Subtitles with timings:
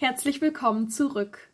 [0.00, 1.50] Herzlich willkommen zurück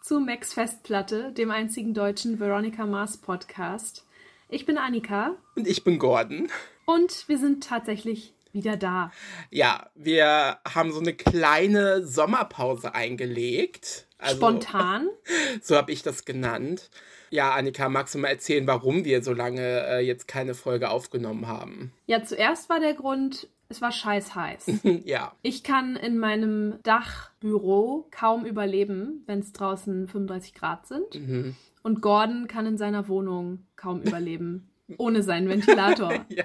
[0.00, 4.06] zu Max Festplatte, dem einzigen deutschen Veronica Mars Podcast.
[4.48, 5.34] Ich bin Annika.
[5.56, 6.48] Und ich bin Gordon.
[6.86, 9.10] Und wir sind tatsächlich wieder da.
[9.50, 14.06] Ja, wir haben so eine kleine Sommerpause eingelegt.
[14.16, 15.08] Also, Spontan.
[15.60, 16.88] So habe ich das genannt.
[17.30, 21.48] Ja, Annika, magst du mal erzählen, warum wir so lange äh, jetzt keine Folge aufgenommen
[21.48, 21.92] haben?
[22.06, 24.70] Ja, zuerst war der Grund, es war scheiß heiß.
[25.04, 25.32] ja.
[25.42, 31.14] Ich kann in meinem Dachbüro kaum überleben, wenn es draußen 35 Grad sind.
[31.14, 31.56] Mhm.
[31.82, 36.12] Und Gordon kann in seiner Wohnung kaum überleben, ohne seinen Ventilator.
[36.28, 36.44] ja.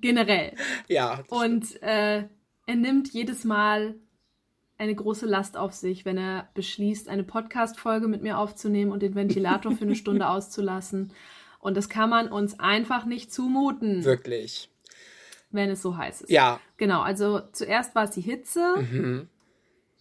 [0.00, 0.54] Generell.
[0.88, 1.22] Ja.
[1.28, 2.24] Und äh,
[2.66, 3.94] er nimmt jedes Mal
[4.78, 9.14] eine große Last auf sich, wenn er beschließt, eine Podcast-Folge mit mir aufzunehmen und den
[9.14, 11.12] Ventilator für eine Stunde auszulassen.
[11.60, 14.02] Und das kann man uns einfach nicht zumuten.
[14.02, 14.71] Wirklich.
[15.52, 16.30] Wenn es so heiß ist.
[16.30, 16.60] Ja.
[16.76, 18.76] Genau, also zuerst war es die Hitze.
[18.78, 19.28] Mhm.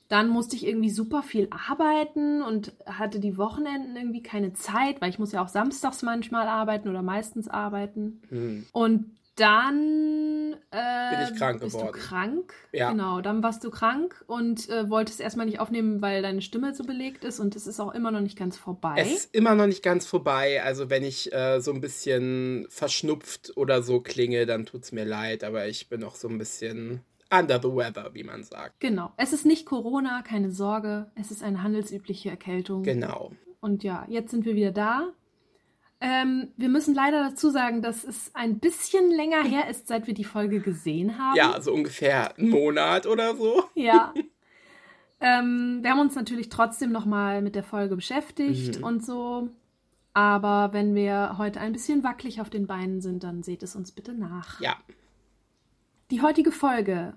[0.08, 5.10] Dann musste ich irgendwie super viel arbeiten und hatte die Wochenenden irgendwie keine Zeit, weil
[5.10, 8.22] ich muss ja auch samstags manchmal arbeiten oder meistens arbeiten.
[8.30, 8.66] Mhm.
[8.74, 11.94] Und dann äh, bin ich krank bist geworden.
[11.94, 12.54] du krank.
[12.72, 12.92] Ja.
[12.92, 16.84] Genau, dann warst du krank und äh, wolltest erstmal nicht aufnehmen, weil deine Stimme so
[16.84, 18.96] belegt ist und es ist auch immer noch nicht ganz vorbei.
[18.98, 20.62] Es ist immer noch nicht ganz vorbei.
[20.64, 25.06] Also wenn ich äh, so ein bisschen verschnupft oder so klinge, dann tut es mir
[25.06, 28.80] leid, aber ich bin noch so ein bisschen under the weather, wie man sagt.
[28.80, 29.12] Genau.
[29.18, 31.10] Es ist nicht Corona, keine Sorge.
[31.16, 32.84] Es ist eine handelsübliche Erkältung.
[32.84, 33.32] Genau.
[33.60, 35.14] Und ja, jetzt sind wir wieder da.
[36.02, 40.16] Ähm, wir müssen leider dazu sagen, dass es ein bisschen länger her ist, seit wir
[40.16, 41.36] die Folge gesehen haben.
[41.38, 43.64] Ja, so ungefähr einen Monat oder so.
[43.76, 44.14] Ja.
[45.20, 48.84] ähm, wir haben uns natürlich trotzdem nochmal mit der Folge beschäftigt Mhm.
[48.84, 49.50] und so.
[50.14, 53.92] Aber wenn wir heute ein bisschen wackelig auf den Beinen sind, dann seht es uns
[53.92, 54.60] bitte nach.
[54.60, 54.76] Ja.
[56.10, 57.14] Die heutige Folge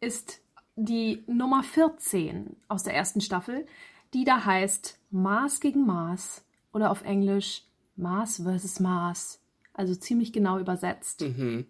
[0.00, 0.42] ist
[0.76, 3.64] die Nummer 14 aus der ersten Staffel,
[4.12, 7.62] die da heißt Mars gegen Mars oder auf Englisch
[7.96, 8.80] Mars vs.
[8.80, 9.40] Mars,
[9.72, 11.22] also ziemlich genau übersetzt.
[11.22, 11.66] Mhm.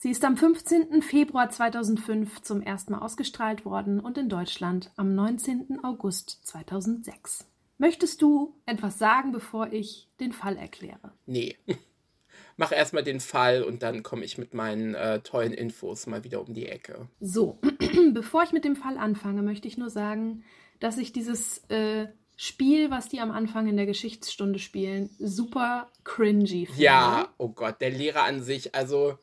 [0.00, 1.02] Sie ist am 15.
[1.02, 5.80] Februar 2005 zum ersten Mal ausgestrahlt worden und in Deutschland am 19.
[5.82, 7.48] August 2006.
[7.78, 11.12] Möchtest du etwas sagen, bevor ich den Fall erkläre?
[11.26, 11.56] Nee.
[12.56, 16.40] Mach erstmal den Fall und dann komme ich mit meinen äh, tollen Infos mal wieder
[16.46, 17.08] um die Ecke.
[17.20, 17.58] So,
[18.12, 20.44] bevor ich mit dem Fall anfange, möchte ich nur sagen,
[20.80, 22.06] dass ich dieses äh,
[22.40, 26.80] Spiel, was die am Anfang in der Geschichtsstunde spielen, super cringy finde.
[26.80, 29.18] Ja, oh Gott, der Lehrer an sich, also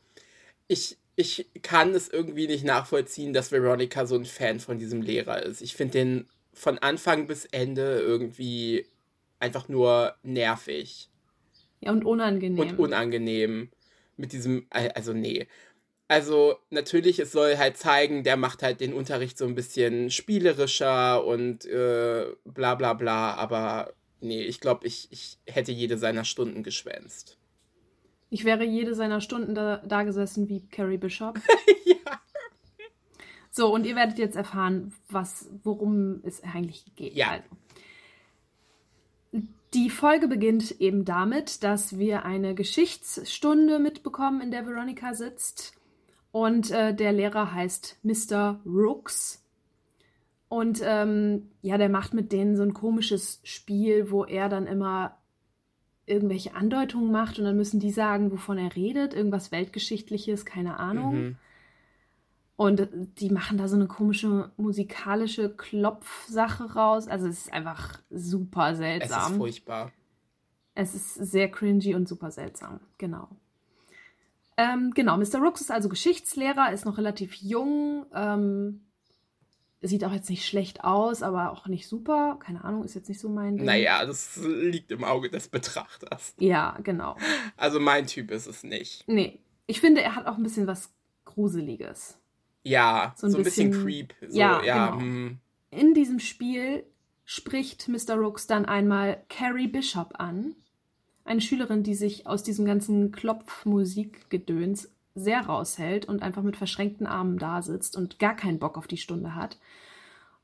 [0.67, 5.41] ich, ich kann es irgendwie nicht nachvollziehen, dass Veronica so ein Fan von diesem Lehrer
[5.43, 5.61] ist.
[5.61, 8.85] Ich finde den von Anfang bis Ende irgendwie
[9.39, 11.09] einfach nur nervig.
[11.79, 12.59] Ja, und unangenehm.
[12.59, 13.69] Und unangenehm.
[14.17, 15.47] Mit diesem, also nee.
[16.07, 21.25] Also natürlich, es soll halt zeigen, der macht halt den Unterricht so ein bisschen spielerischer
[21.25, 26.61] und äh, bla bla bla, aber nee, ich glaube, ich, ich hätte jede seiner Stunden
[26.61, 27.37] geschwänzt.
[28.29, 31.39] Ich wäre jede seiner Stunden da, da gesessen wie Carrie Bishop.
[31.85, 31.95] ja.
[33.49, 37.15] So, und ihr werdet jetzt erfahren, was, worum es eigentlich geht.
[37.15, 37.29] Ja.
[37.31, 37.47] Also.
[39.73, 45.73] Die Folge beginnt eben damit, dass wir eine Geschichtsstunde mitbekommen, in der Veronica sitzt.
[46.35, 48.59] Und äh, der Lehrer heißt Mr.
[48.65, 49.41] Rooks.
[50.49, 55.15] Und ähm, ja, der macht mit denen so ein komisches Spiel, wo er dann immer
[56.05, 61.15] irgendwelche Andeutungen macht und dann müssen die sagen, wovon er redet, irgendwas Weltgeschichtliches, keine Ahnung.
[61.15, 61.35] Mhm.
[62.57, 67.07] Und die machen da so eine komische musikalische Klopfsache raus.
[67.07, 69.31] Also es ist einfach super Es seltsam.
[69.31, 69.93] ist furchtbar.
[70.73, 73.29] Es ist sehr cringy und super seltsam, genau.
[74.57, 75.39] Ähm, genau, Mr.
[75.39, 78.81] Rooks ist also Geschichtslehrer, ist noch relativ jung, ähm,
[79.81, 82.39] sieht auch jetzt nicht schlecht aus, aber auch nicht super.
[82.39, 83.65] Keine Ahnung, ist jetzt nicht so mein Ding.
[83.65, 86.33] Naja, das liegt im Auge des Betrachters.
[86.39, 87.17] Ja, genau.
[87.57, 89.03] Also mein Typ ist es nicht.
[89.07, 90.91] Nee, ich finde, er hat auch ein bisschen was
[91.25, 92.17] Gruseliges.
[92.63, 94.13] Ja, So so ein ein, bisschen, bisschen- Creep.
[94.27, 94.99] So, ja, ja, genau.
[95.01, 95.37] hm.
[95.69, 96.83] In diesem Spiel
[97.25, 98.15] spricht Mr.
[98.15, 100.55] Rooks dann einmal Carrie Bishop an,
[101.25, 107.37] eine Schülerin, die sich aus diesem ganzen Klopfmusikgedöns sehr raushält und einfach mit verschränkten Armen
[107.37, 109.57] da sitzt und gar keinen Bock auf die Stunde hat.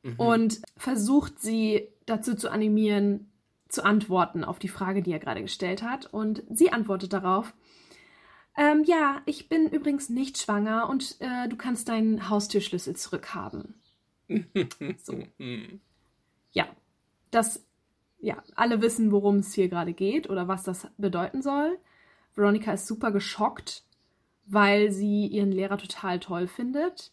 [0.03, 0.15] Mhm.
[0.17, 3.31] Und versucht sie dazu zu animieren,
[3.69, 6.07] zu antworten auf die Frage, die er gerade gestellt hat.
[6.11, 7.53] Und sie antwortet darauf,
[8.57, 13.75] ähm, ja, ich bin übrigens nicht schwanger und äh, du kannst deinen Haustürschlüssel zurückhaben.
[14.97, 15.23] So.
[16.53, 16.67] Ja,
[17.31, 17.65] das,
[18.21, 21.77] ja, alle wissen, worum es hier gerade geht oder was das bedeuten soll.
[22.35, 23.83] Veronica ist super geschockt,
[24.45, 27.11] weil sie ihren Lehrer total toll findet.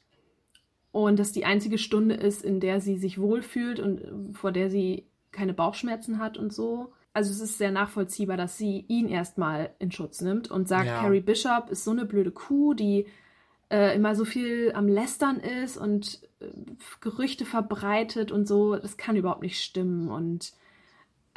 [0.93, 5.07] und das die einzige Stunde ist, in der sie sich wohlfühlt und vor der sie
[5.33, 6.93] keine Bauchschmerzen hat und so.
[7.13, 11.01] Also es ist sehr nachvollziehbar, dass sie ihn erstmal in Schutz nimmt und sagt, ja.
[11.01, 13.07] Carrie Bishop ist so eine blöde Kuh, die
[13.71, 16.47] äh, immer so viel am Lästern ist und äh,
[17.01, 18.77] Gerüchte verbreitet und so.
[18.77, 20.53] Das kann überhaupt nicht stimmen und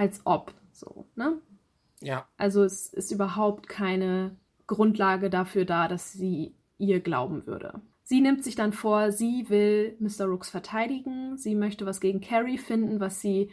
[0.02, 1.38] als ob so, ne?
[2.02, 2.28] Ja.
[2.36, 7.80] Also es ist überhaupt keine Grundlage dafür da, dass sie ihr glauben würde.
[8.02, 10.26] Sie nimmt sich dann vor, sie will Mr.
[10.26, 11.38] Rooks verteidigen.
[11.38, 13.52] Sie möchte was gegen Carrie finden, was sie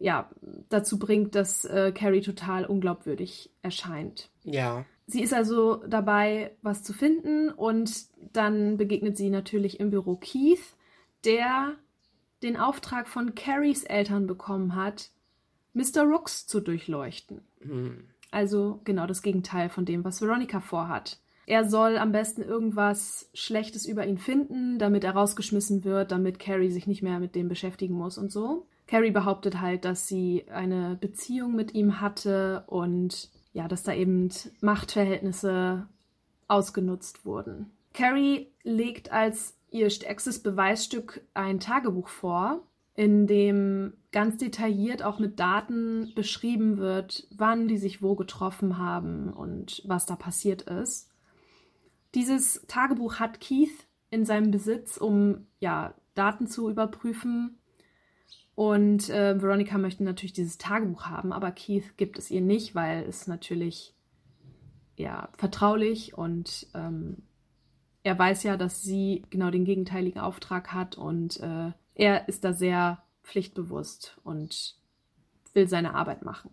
[0.00, 0.28] ja
[0.68, 4.28] dazu bringt, dass äh, Carrie total unglaubwürdig erscheint.
[4.42, 4.84] Ja.
[5.06, 10.74] Sie ist also dabei, was zu finden und dann begegnet sie natürlich im Büro Keith,
[11.24, 11.76] der
[12.42, 15.10] den Auftrag von Carries Eltern bekommen hat,
[15.76, 16.04] Mr.
[16.04, 17.42] Rooks zu durchleuchten.
[17.62, 18.04] Mhm.
[18.30, 21.20] Also genau das Gegenteil von dem, was Veronica vorhat.
[21.46, 26.70] Er soll am besten irgendwas Schlechtes über ihn finden, damit er rausgeschmissen wird, damit Carrie
[26.70, 28.66] sich nicht mehr mit dem beschäftigen muss und so.
[28.88, 34.30] Carrie behauptet halt, dass sie eine Beziehung mit ihm hatte und ja, dass da eben
[34.60, 35.86] Machtverhältnisse
[36.48, 37.70] ausgenutzt wurden.
[37.92, 42.62] Carrie legt als ihr stärkstes Beweisstück ein Tagebuch vor,
[42.96, 49.32] in dem ganz detailliert auch mit Daten beschrieben wird, wann die sich wo getroffen haben
[49.32, 51.10] und was da passiert ist.
[52.14, 57.58] Dieses Tagebuch hat Keith in seinem Besitz, um ja, Daten zu überprüfen.
[58.54, 63.04] Und äh, Veronica möchte natürlich dieses Tagebuch haben, aber Keith gibt es ihr nicht, weil
[63.04, 63.94] es natürlich
[64.96, 67.18] ja vertraulich und ähm,
[68.02, 72.52] er weiß ja, dass sie genau den gegenteiligen Auftrag hat und äh, er ist da
[72.52, 74.76] sehr pflichtbewusst und
[75.54, 76.50] will seine Arbeit machen.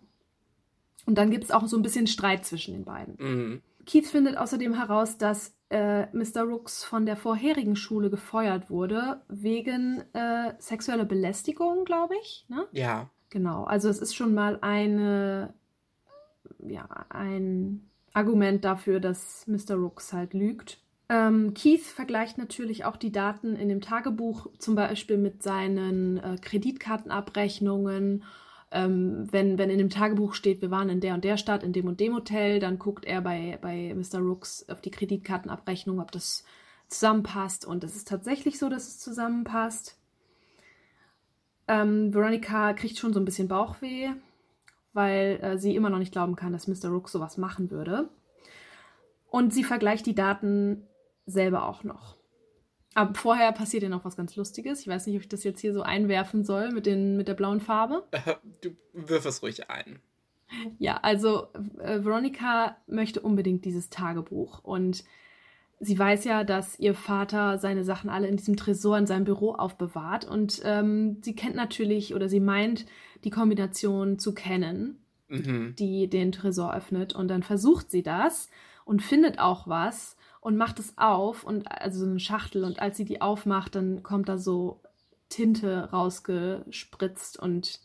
[1.06, 3.16] Und dann gibt es auch so ein bisschen Streit zwischen den beiden.
[3.18, 3.62] Mhm.
[3.86, 6.42] Keith findet außerdem heraus, dass äh, Mr.
[6.42, 12.46] Rooks von der vorherigen Schule gefeuert wurde, wegen äh, sexueller Belästigung, glaube ich.
[12.48, 12.66] Ne?
[12.72, 13.10] Ja.
[13.28, 15.52] Genau, also es ist schon mal eine,
[16.60, 19.74] ja, ein Argument dafür, dass Mr.
[19.74, 20.78] Rooks halt lügt.
[21.08, 26.36] Ähm, Keith vergleicht natürlich auch die Daten in dem Tagebuch zum Beispiel mit seinen äh,
[26.40, 28.24] Kreditkartenabrechnungen
[28.74, 31.72] ähm, wenn, wenn in dem Tagebuch steht, wir waren in der und der Stadt, in
[31.72, 34.18] dem und dem Hotel, dann guckt er bei, bei Mr.
[34.18, 36.44] Rooks auf die Kreditkartenabrechnung, ob das
[36.88, 37.64] zusammenpasst.
[37.64, 39.96] Und es ist tatsächlich so, dass es zusammenpasst.
[41.68, 44.10] Ähm, Veronica kriegt schon so ein bisschen Bauchweh,
[44.92, 46.88] weil äh, sie immer noch nicht glauben kann, dass Mr.
[46.88, 48.08] Rooks sowas machen würde.
[49.30, 50.82] Und sie vergleicht die Daten
[51.26, 52.16] selber auch noch.
[52.94, 54.80] Aber vorher passiert ja noch was ganz Lustiges.
[54.80, 57.34] Ich weiß nicht, ob ich das jetzt hier so einwerfen soll mit, den, mit der
[57.34, 58.04] blauen Farbe.
[58.60, 60.00] Du wirf es ruhig ein.
[60.78, 61.48] Ja, also
[61.80, 65.04] äh, Veronica möchte unbedingt dieses Tagebuch und
[65.80, 69.52] sie weiß ja, dass ihr Vater seine Sachen alle in diesem Tresor in seinem Büro
[69.52, 72.86] aufbewahrt und ähm, sie kennt natürlich oder sie meint
[73.24, 75.74] die Kombination zu kennen, mhm.
[75.76, 78.48] die den Tresor öffnet und dann versucht sie das
[78.84, 82.98] und findet auch was und macht es auf und also so eine Schachtel und als
[82.98, 84.78] sie die aufmacht, dann kommt da so
[85.30, 87.80] Tinte rausgespritzt und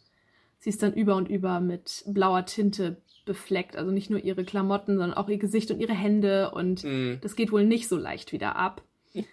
[0.59, 3.77] sie ist dann über und über mit blauer Tinte befleckt.
[3.77, 7.21] Also nicht nur ihre Klamotten, sondern auch ihr Gesicht und ihre Hände und mm.
[7.21, 8.83] das geht wohl nicht so leicht wieder ab.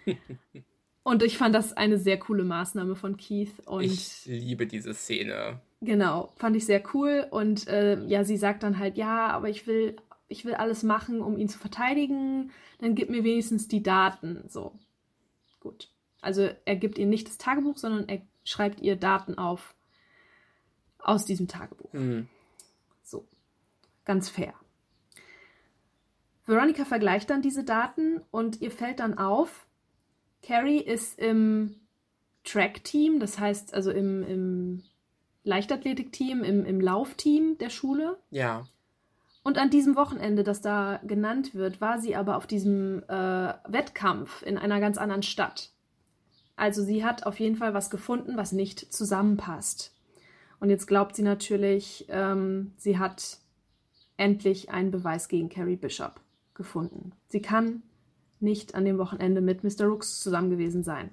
[1.03, 3.51] und ich fand das eine sehr coole Maßnahme von Keith.
[3.65, 5.59] Und ich liebe diese Szene.
[5.81, 7.27] Genau, fand ich sehr cool.
[7.29, 9.97] Und äh, ja, sie sagt dann halt, ja, aber ich will
[10.27, 14.43] ich will alles machen, um ihn zu verteidigen, dann gib mir wenigstens die Daten.
[14.47, 14.73] So.
[15.59, 15.89] Gut.
[16.21, 19.75] Also er gibt ihr nicht das Tagebuch, sondern er schreibt ihr Daten auf
[20.99, 21.93] aus diesem Tagebuch.
[21.93, 22.27] Mhm.
[23.03, 23.27] So.
[24.03, 24.53] Ganz fair.
[26.45, 29.67] Veronica vergleicht dann diese Daten und ihr fällt dann auf,
[30.41, 31.75] Carrie ist im
[32.45, 34.83] Track-Team, das heißt also im, im
[35.43, 38.17] Leichtathletik-Team, im, im Laufteam der Schule.
[38.29, 38.65] Ja.
[39.47, 44.43] Und an diesem Wochenende, das da genannt wird, war sie aber auf diesem äh, Wettkampf
[44.43, 45.71] in einer ganz anderen Stadt.
[46.57, 49.95] Also sie hat auf jeden Fall was gefunden, was nicht zusammenpasst.
[50.59, 53.37] Und jetzt glaubt sie natürlich, ähm, sie hat
[54.17, 56.19] endlich einen Beweis gegen Carrie Bishop
[56.53, 57.13] gefunden.
[57.29, 57.83] Sie kann
[58.41, 59.85] nicht an dem Wochenende mit Mr.
[59.85, 61.09] Rooks zusammen gewesen sein.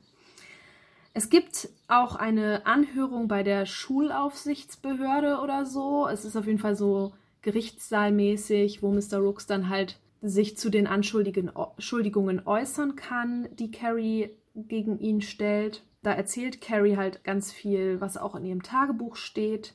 [1.12, 6.08] Es gibt auch eine Anhörung bei der Schulaufsichtsbehörde oder so.
[6.08, 7.12] Es ist auf jeden Fall so
[7.44, 9.18] Gerichtssaalmäßig, wo Mr.
[9.18, 15.84] Rooks dann halt sich zu den Anschuldigungen äußern kann, die Carrie gegen ihn stellt.
[16.02, 19.74] Da erzählt Carrie halt ganz viel, was auch in ihrem Tagebuch steht,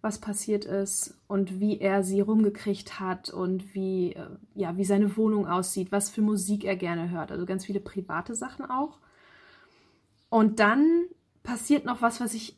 [0.00, 5.16] was passiert ist und wie er sie rumgekriegt hat und wie, äh, ja, wie seine
[5.16, 7.32] Wohnung aussieht, was für Musik er gerne hört.
[7.32, 8.98] Also ganz viele private Sachen auch.
[10.28, 11.06] Und dann
[11.42, 12.56] passiert noch was, was ich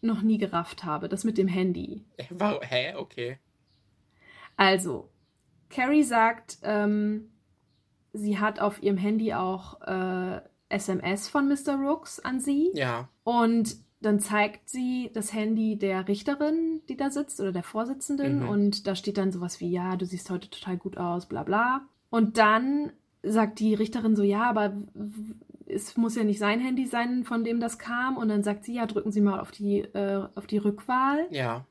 [0.00, 1.10] noch nie gerafft habe.
[1.10, 2.06] Das mit dem Handy.
[2.16, 2.94] Hä?
[2.96, 3.38] Okay.
[4.60, 5.08] Also,
[5.70, 7.30] Carrie sagt, ähm,
[8.12, 11.76] sie hat auf ihrem Handy auch äh, SMS von Mr.
[11.76, 12.70] Rooks an sie.
[12.74, 13.08] Ja.
[13.24, 18.40] Und dann zeigt sie das Handy der Richterin, die da sitzt, oder der Vorsitzenden.
[18.40, 18.48] Mhm.
[18.50, 21.80] Und da steht dann sowas wie, ja, du siehst heute total gut aus, bla bla.
[22.10, 24.76] Und dann sagt die Richterin so, ja, aber
[25.64, 28.18] es muss ja nicht sein Handy sein, von dem das kam.
[28.18, 31.28] Und dann sagt sie, ja, drücken Sie mal auf die, äh, auf die Rückwahl.
[31.30, 31.64] Ja.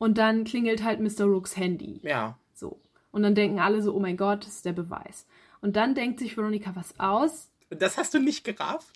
[0.00, 1.24] Und dann klingelt halt Mr.
[1.26, 2.00] Rooks Handy.
[2.02, 2.38] Ja.
[2.54, 2.80] So.
[3.12, 5.26] Und dann denken alle so, oh mein Gott, das ist der Beweis.
[5.60, 7.50] Und dann denkt sich Veronica was aus.
[7.68, 8.88] Und das hast du nicht gerafft?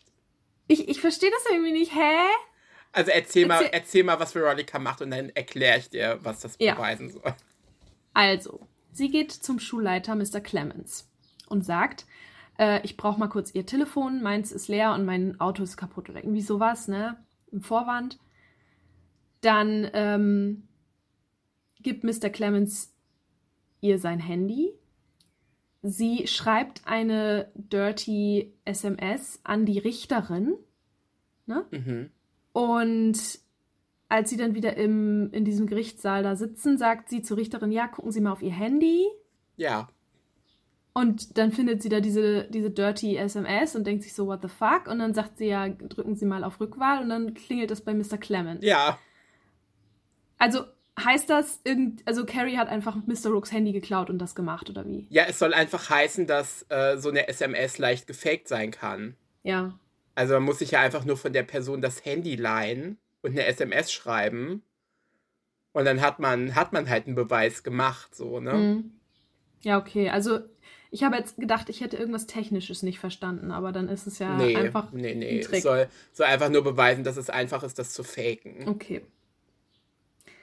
[0.67, 1.95] Ich, ich verstehe das irgendwie nicht.
[1.95, 2.23] Hä?
[2.93, 6.41] Also erzähl, mal, Erzähl- erzähl mal, was Veronica macht und dann erkläre ich dir, was
[6.41, 6.75] das Ja.
[6.75, 7.35] beweisen soll.
[8.15, 10.41] Also, sie geht zum Schulleiter Mr.
[10.41, 11.11] Clemens
[11.49, 12.07] und sagt,
[12.59, 16.09] äh, ich brauche mal kurz ihr Telefon, meins ist leer und mein Auto ist kaputt
[16.09, 17.23] oder irgendwie sowas, ne?
[17.53, 18.19] Im Vorwand.
[19.43, 20.67] Dann ähm,
[21.85, 22.31] gibt Mr.
[22.31, 22.93] Clemens
[23.81, 24.73] ihr sein Handy.
[25.83, 30.55] Sie schreibt eine dirty SMS an die Richterin.
[31.47, 31.67] Ne?
[31.71, 32.11] Mhm.
[32.53, 33.39] Und
[34.09, 37.87] als sie dann wieder im, in diesem Gerichtssaal da sitzen, sagt sie zur Richterin, ja,
[37.87, 39.07] gucken Sie mal auf Ihr Handy.
[39.57, 39.89] Ja.
[40.95, 44.49] Und dann findet sie da diese, diese dirty SMS und denkt sich so, what the
[44.49, 44.87] fuck?
[44.87, 47.93] Und dann sagt sie ja, drücken Sie mal auf Rückwahl und dann klingelt das bei
[47.93, 48.17] Mr.
[48.17, 48.65] Clemens.
[48.65, 48.99] Ja.
[50.39, 50.65] Also
[50.99, 53.31] heißt das, irgend, also Carrie hat einfach Mr.
[53.31, 55.07] Rooks Handy geklaut und das gemacht, oder wie?
[55.11, 59.17] Ja, es soll einfach heißen, dass äh, so eine SMS leicht gefaked sein kann.
[59.43, 59.79] Ja.
[60.15, 63.47] Also man muss sich ja einfach nur von der Person das Handy leihen und eine
[63.47, 64.63] SMS schreiben.
[65.73, 68.55] Und dann hat man, hat man halt einen Beweis gemacht, so, ne?
[68.55, 68.93] Mhm.
[69.63, 70.11] Ja, okay.
[70.11, 70.41] Also
[70.93, 74.37] ich habe jetzt gedacht, ich hätte irgendwas Technisches nicht verstanden, aber dann ist es ja
[74.37, 75.31] nee, einfach nee, nee.
[75.31, 75.63] ein Es Trick.
[75.63, 78.69] soll, soll einfach nur beweisen, dass es einfach ist, das zu faken.
[78.69, 79.03] Okay.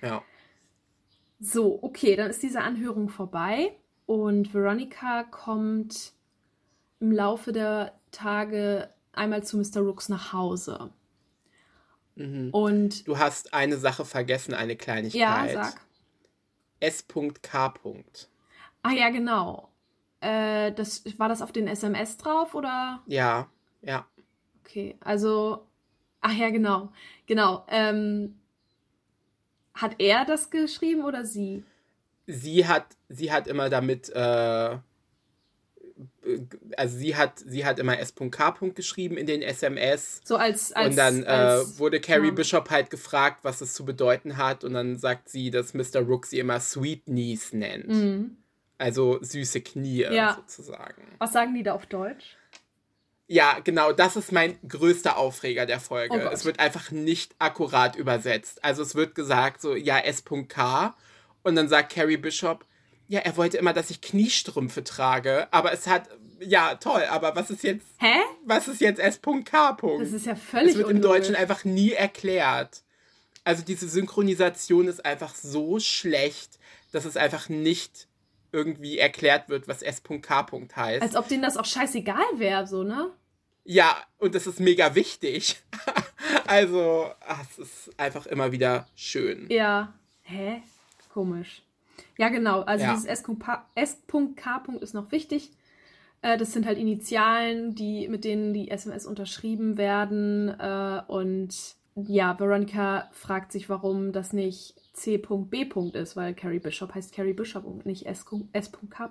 [0.02, 0.22] Ja.
[1.44, 6.14] So, okay, dann ist diese Anhörung vorbei und Veronica kommt
[7.00, 9.80] im Laufe der Tage einmal zu Mr.
[9.80, 10.92] Rooks nach Hause.
[12.16, 12.50] Mhm.
[12.52, 15.54] Und Du hast eine Sache vergessen, eine ja, Kleinigkeit.
[15.54, 15.82] sag.
[16.80, 17.74] S.K.
[18.84, 19.70] Ah ja, genau.
[20.20, 23.02] Äh, das, war das auf den SMS drauf oder?
[23.08, 23.50] Ja,
[23.82, 24.06] ja.
[24.64, 25.66] Okay, also,
[26.22, 26.92] ach ja, genau,
[27.26, 27.66] genau.
[27.68, 28.41] Ähm,
[29.74, 31.64] hat er das geschrieben oder sie?
[32.28, 34.78] Sie hat, sie hat immer damit, äh,
[36.78, 38.52] also sie hat, sie hat immer S.K.
[38.74, 40.22] geschrieben in den SMS.
[40.24, 42.34] So als, als und dann als, äh, wurde Carrie ja.
[42.34, 44.64] Bishop halt gefragt, was es zu bedeuten hat.
[44.64, 46.00] Und dann sagt sie, dass Mr.
[46.02, 47.88] Rook sie immer Sweet Knees nennt.
[47.88, 48.38] Mhm.
[48.78, 50.36] Also süße Knie Ja.
[50.36, 51.04] sozusagen.
[51.20, 52.38] Was sagen die da auf Deutsch?
[53.32, 56.22] Ja, genau, das ist mein größter Aufreger der Folge.
[56.28, 58.62] Oh es wird einfach nicht akkurat übersetzt.
[58.62, 60.94] Also es wird gesagt, so, ja, S.K.
[61.42, 62.66] Und dann sagt Carrie Bishop,
[63.08, 65.48] ja, er wollte immer, dass ich Kniestrümpfe trage.
[65.52, 66.10] Aber es hat,
[66.42, 68.18] ja, toll, aber was ist jetzt, Hä?
[68.46, 69.78] was ist jetzt S.K.
[69.98, 71.20] Das ist ja völlig Es wird im unlogisch.
[71.20, 72.84] Deutschen einfach nie erklärt.
[73.46, 76.60] Also diese Synchronisation ist einfach so schlecht,
[76.92, 78.10] dass es einfach nicht
[78.52, 80.48] irgendwie erklärt wird, was S.K.
[80.76, 81.02] heißt.
[81.02, 83.14] Als ob denen das auch scheißegal wäre, so, ne?
[83.64, 85.62] Ja, und das ist mega wichtig.
[86.48, 89.48] also, ach, es ist einfach immer wieder schön.
[89.50, 89.94] Ja.
[90.24, 90.62] Hä?
[91.14, 91.64] Komisch.
[92.18, 92.62] Ja, genau.
[92.62, 92.94] Also Ja.
[92.94, 93.66] dieses S.K.
[93.76, 95.52] Ist noch wichtig.
[96.22, 100.50] Äh, das sind halt Initialen, die, mit denen die SMS unterschrieben werden.
[100.50, 101.54] Äh, und
[101.96, 105.68] ja, Veronica fragt sich, warum das nicht C.B.
[105.94, 109.10] ist, weil Carrie Bishop heißt Carrie Bishop und nicht S.K.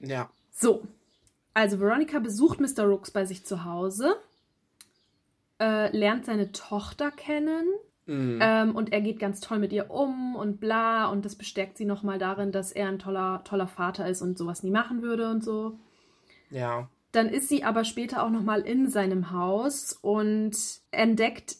[0.00, 0.30] Ja.
[0.50, 0.86] So,
[1.54, 2.84] also Veronica besucht Mr.
[2.84, 4.16] Rooks bei sich zu Hause,
[5.60, 7.64] äh, lernt seine Tochter kennen
[8.04, 8.38] Mm.
[8.40, 11.84] ähm, und er geht ganz toll mit ihr um und bla und das bestärkt sie
[11.84, 15.44] nochmal darin, dass er ein toller, toller Vater ist und sowas nie machen würde und
[15.44, 15.78] so.
[16.50, 16.88] Ja.
[17.12, 20.56] Dann ist sie aber später auch nochmal in seinem Haus und
[20.90, 21.54] entdeckt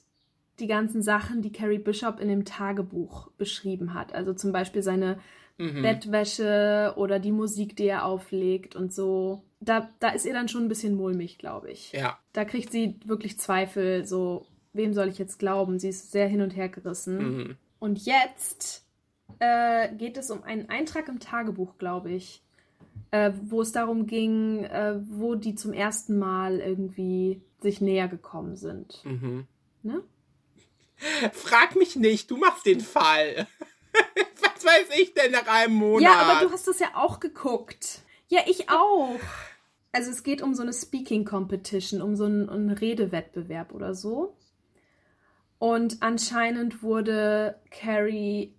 [0.59, 4.13] die ganzen Sachen, die Carrie Bishop in dem Tagebuch beschrieben hat.
[4.13, 5.19] Also zum Beispiel seine
[5.59, 5.83] Mhm.
[5.83, 9.45] Bettwäsche oder die Musik, die er auflegt und so.
[9.65, 11.93] Da, da ist ihr dann schon ein bisschen mulmig, glaube ich.
[11.93, 12.19] Ja.
[12.33, 15.79] Da kriegt sie wirklich Zweifel, so, wem soll ich jetzt glauben?
[15.79, 17.37] Sie ist sehr hin und her gerissen.
[17.37, 17.57] Mhm.
[17.79, 18.85] Und jetzt
[19.39, 22.43] äh, geht es um einen Eintrag im Tagebuch, glaube ich,
[23.11, 28.57] äh, wo es darum ging, äh, wo die zum ersten Mal irgendwie sich näher gekommen
[28.57, 29.05] sind.
[29.05, 29.47] Mhm.
[29.83, 30.03] Ne?
[31.33, 33.47] Frag mich nicht, du machst den Fall.
[34.41, 36.03] Was weiß ich denn nach einem Monat?
[36.03, 38.01] Ja, aber du hast das ja auch geguckt.
[38.29, 39.19] Ja, ich auch.
[39.93, 44.37] Also es geht um so eine Speaking Competition, um so einen, einen Redewettbewerb oder so.
[45.59, 48.55] Und anscheinend wurde Carrie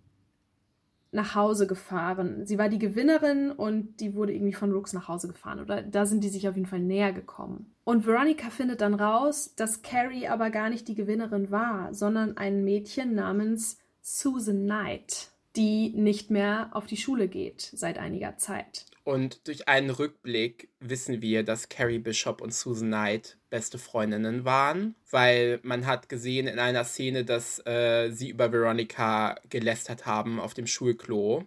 [1.12, 2.46] nach Hause gefahren.
[2.46, 5.60] Sie war die Gewinnerin und die wurde irgendwie von Rooks nach Hause gefahren.
[5.60, 7.74] Oder da sind die sich auf jeden Fall näher gekommen.
[7.84, 12.64] Und Veronica findet dann raus, dass Carrie aber gar nicht die Gewinnerin war, sondern ein
[12.64, 18.86] Mädchen namens Susan Knight, die nicht mehr auf die Schule geht seit einiger Zeit.
[19.04, 24.96] Und durch einen Rückblick wissen wir, dass Carrie Bishop und Susan Knight beste Freundinnen waren,
[25.12, 30.54] weil man hat gesehen in einer Szene, dass äh, sie über Veronica gelästert haben auf
[30.54, 31.46] dem Schulklo,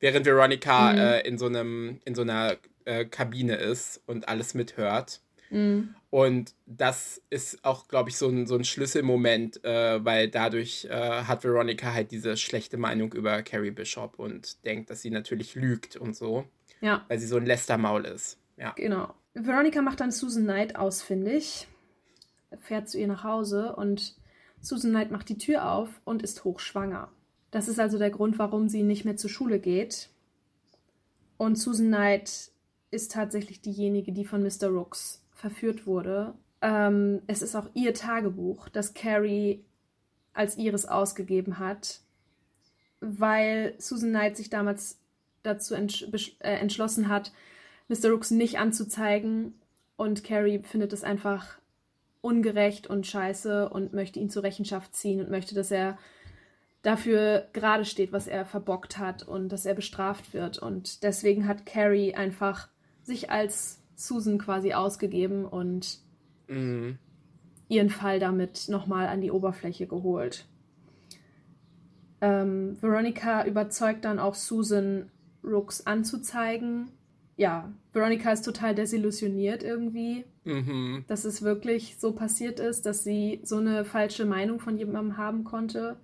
[0.00, 0.98] während Veronica mhm.
[0.98, 5.20] äh, in so einem in so einer äh, Kabine ist und alles mithört.
[5.50, 5.94] Mhm.
[6.10, 11.22] Und das ist auch, glaube ich, so ein, so ein Schlüsselmoment, äh, weil dadurch äh,
[11.24, 15.96] hat Veronica halt diese schlechte Meinung über Carrie Bishop und denkt, dass sie natürlich lügt
[15.96, 16.46] und so.
[16.80, 17.04] Ja.
[17.08, 18.38] Weil sie so ein Lästermaul ist.
[18.56, 18.72] Ja.
[18.72, 19.14] Genau.
[19.34, 21.68] Veronica macht dann Susan Knight ausfindig,
[22.60, 24.16] fährt zu ihr nach Hause und
[24.60, 27.10] Susan Knight macht die Tür auf und ist hochschwanger.
[27.50, 30.10] Das ist also der Grund, warum sie nicht mehr zur Schule geht.
[31.36, 32.50] Und Susan Knight
[32.90, 34.68] ist tatsächlich diejenige, die von Mr.
[34.68, 36.34] Rooks verführt wurde.
[36.60, 39.64] Ähm, es ist auch ihr Tagebuch, das Carrie
[40.32, 42.00] als ihres ausgegeben hat,
[43.00, 44.98] weil Susan Knight sich damals
[45.48, 46.04] dazu entsch
[46.40, 47.32] äh, entschlossen hat,
[47.88, 48.10] Mr.
[48.10, 49.54] Rooks nicht anzuzeigen.
[49.96, 51.58] Und Carrie findet es einfach
[52.20, 55.98] ungerecht und scheiße und möchte ihn zur Rechenschaft ziehen und möchte, dass er
[56.82, 60.58] dafür gerade steht, was er verbockt hat und dass er bestraft wird.
[60.58, 62.68] Und deswegen hat Carrie einfach
[63.02, 65.98] sich als Susan quasi ausgegeben und
[66.46, 66.98] mhm.
[67.68, 70.46] ihren Fall damit nochmal an die Oberfläche geholt.
[72.20, 75.10] Ähm, Veronica überzeugt dann auch Susan,
[75.44, 76.90] Rooks anzuzeigen.
[77.36, 81.04] Ja, Veronica ist total desillusioniert irgendwie, mhm.
[81.06, 85.44] dass es wirklich so passiert ist, dass sie so eine falsche Meinung von jemandem haben
[85.44, 85.96] konnte.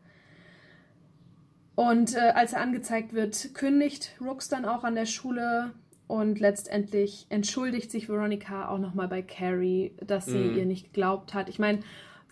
[1.75, 5.73] Und äh, als er angezeigt wird, kündigt Rooks dann auch an der Schule
[6.07, 10.57] und letztendlich entschuldigt sich Veronica auch nochmal bei Carrie, dass sie mhm.
[10.57, 11.49] ihr nicht geglaubt hat.
[11.49, 11.81] Ich meine,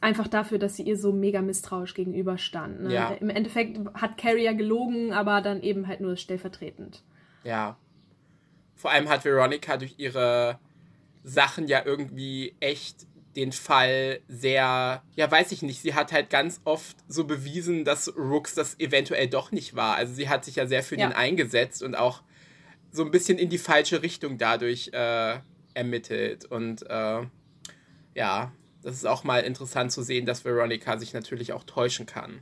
[0.03, 2.83] einfach dafür, dass sie ihr so mega misstrauisch gegenüberstand.
[2.83, 2.95] Ne?
[2.95, 3.11] Ja.
[3.13, 7.03] Im Endeffekt hat Carrie ja gelogen, aber dann eben halt nur stellvertretend.
[7.45, 7.79] Ja.
[8.75, 10.59] Vor allem hat Veronica durch ihre
[11.23, 16.61] Sachen ja irgendwie echt den Fall sehr, ja, weiß ich nicht, sie hat halt ganz
[16.65, 19.97] oft so bewiesen, dass Rooks das eventuell doch nicht war.
[19.97, 21.07] Also sie hat sich ja sehr für ja.
[21.07, 22.23] den eingesetzt und auch
[22.91, 25.39] so ein bisschen in die falsche Richtung dadurch äh,
[25.75, 26.45] ermittelt.
[26.45, 27.23] Und äh,
[28.15, 32.41] ja, das ist auch mal interessant zu sehen, dass Veronica sich natürlich auch täuschen kann.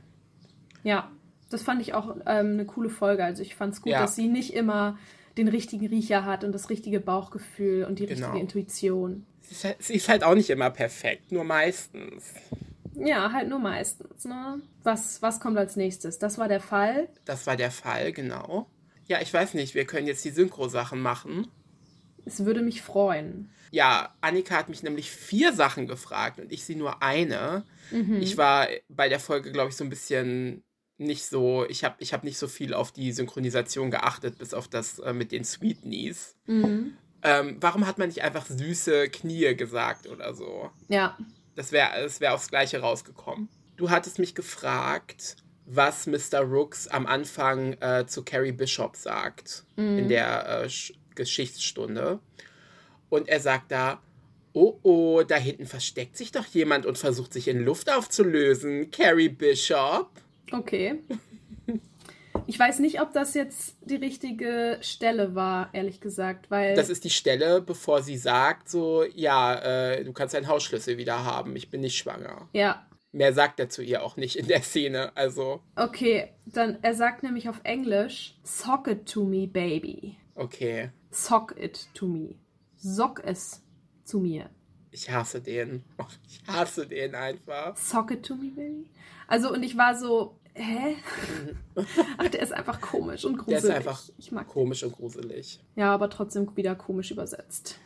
[0.83, 1.11] Ja,
[1.49, 3.23] das fand ich auch ähm, eine coole Folge.
[3.23, 4.01] Also ich fand es gut, ja.
[4.01, 4.97] dass sie nicht immer
[5.37, 8.27] den richtigen Riecher hat und das richtige Bauchgefühl und die genau.
[8.27, 9.25] richtige Intuition.
[9.41, 12.33] Sie ist, halt, sie ist, halt, auch nicht immer perfekt, nur meistens.
[12.95, 14.25] Ja, halt nur meistens.
[14.25, 14.61] Ne?
[14.83, 16.19] Was, was kommt als nächstes?
[16.19, 17.07] Das war der Fall.
[17.25, 18.67] Das war der Fall, genau.
[19.07, 21.47] Ja, ich weiß nicht, wir können jetzt die Synchro-Sachen machen.
[22.25, 23.49] Es würde mich freuen.
[23.71, 27.63] Ja, Annika hat mich nämlich vier Sachen gefragt und ich sie nur eine.
[27.91, 28.21] Mhm.
[28.21, 30.63] Ich war bei der Folge, glaube ich, so ein bisschen
[30.97, 34.67] nicht so, ich habe ich hab nicht so viel auf die Synchronisation geachtet, bis auf
[34.67, 36.35] das äh, mit den Sweet Knees.
[36.45, 36.93] Mhm.
[37.23, 40.69] Ähm, warum hat man nicht einfach süße Knie gesagt oder so?
[40.89, 41.17] Ja.
[41.55, 43.49] Das wäre das wär aufs Gleiche rausgekommen.
[43.77, 46.41] Du hattest mich gefragt, was Mr.
[46.41, 49.99] Rooks am Anfang äh, zu Carrie Bishop sagt mhm.
[49.99, 50.69] in der äh,
[51.15, 52.19] Geschichtsstunde.
[53.09, 54.01] Und er sagt da,
[54.53, 58.91] oh oh, da hinten versteckt sich doch jemand und versucht sich in Luft aufzulösen.
[58.91, 60.09] Carrie Bishop.
[60.51, 60.99] Okay.
[62.47, 66.75] Ich weiß nicht, ob das jetzt die richtige Stelle war, ehrlich gesagt, weil.
[66.75, 71.23] Das ist die Stelle, bevor sie sagt, so, ja, äh, du kannst deinen Hausschlüssel wieder
[71.23, 72.49] haben, ich bin nicht schwanger.
[72.53, 72.85] Ja.
[73.13, 75.61] Mehr sagt er zu ihr auch nicht in der Szene, also.
[75.75, 80.15] Okay, dann, er sagt nämlich auf Englisch, sock it to me, baby.
[80.41, 80.89] Okay.
[81.11, 82.35] Sock it to me.
[82.75, 83.61] Sock es
[84.03, 84.49] zu mir.
[84.89, 85.83] Ich hasse den.
[86.27, 87.77] Ich hasse den einfach.
[87.77, 88.89] Sock it to me, baby.
[89.27, 90.95] Also, und ich war so, hä?
[92.17, 93.61] Ach, der ist einfach komisch und gruselig.
[93.61, 94.89] Der ist einfach ich mag komisch den.
[94.89, 95.59] und gruselig.
[95.75, 97.77] Ja, aber trotzdem wieder komisch übersetzt.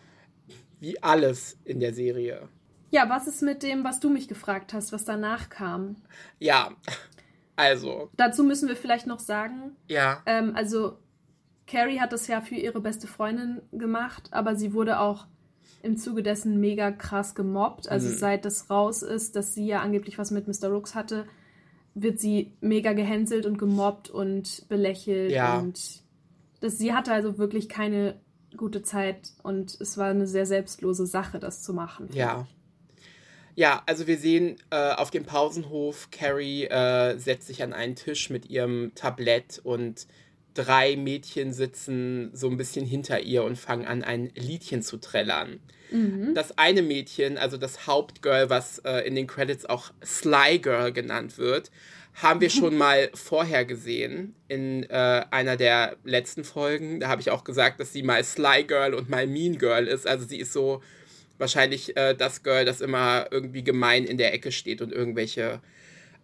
[0.79, 2.47] Wie alles in der Serie.
[2.89, 5.97] Ja, was ist mit dem, was du mich gefragt hast, was danach kam?
[6.39, 6.71] Ja,
[7.57, 8.09] also.
[8.15, 9.75] Dazu müssen wir vielleicht noch sagen.
[9.89, 10.23] Ja.
[10.25, 10.97] Ähm, also,
[11.67, 15.25] Carrie hat das ja für ihre beste Freundin gemacht, aber sie wurde auch
[15.81, 17.89] im Zuge dessen mega krass gemobbt.
[17.89, 18.15] Also mhm.
[18.15, 20.69] seit das raus ist, dass sie ja angeblich was mit Mr.
[20.69, 21.25] Rooks hatte,
[21.93, 25.31] wird sie mega gehänselt und gemobbt und belächelt.
[25.31, 25.59] Ja.
[25.59, 26.03] Und
[26.59, 28.19] das, sie hatte also wirklich keine
[28.57, 32.09] gute Zeit und es war eine sehr selbstlose Sache, das zu machen.
[32.13, 32.47] Ja.
[33.57, 38.29] Ja, also wir sehen äh, auf dem Pausenhof, Carrie äh, setzt sich an einen Tisch
[38.29, 40.07] mit ihrem Tablett und
[40.55, 45.59] drei Mädchen sitzen so ein bisschen hinter ihr und fangen an, ein Liedchen zu trällern.
[45.91, 46.33] Mhm.
[46.33, 51.37] Das eine Mädchen, also das Hauptgirl, was äh, in den Credits auch Sly Girl genannt
[51.37, 51.71] wird,
[52.15, 56.99] haben wir schon mal vorher gesehen in äh, einer der letzten Folgen.
[56.99, 60.07] Da habe ich auch gesagt, dass sie mal Sly Girl und mal Mean Girl ist.
[60.07, 60.81] Also sie ist so
[61.37, 65.59] wahrscheinlich äh, das Girl, das immer irgendwie gemein in der Ecke steht und irgendwelche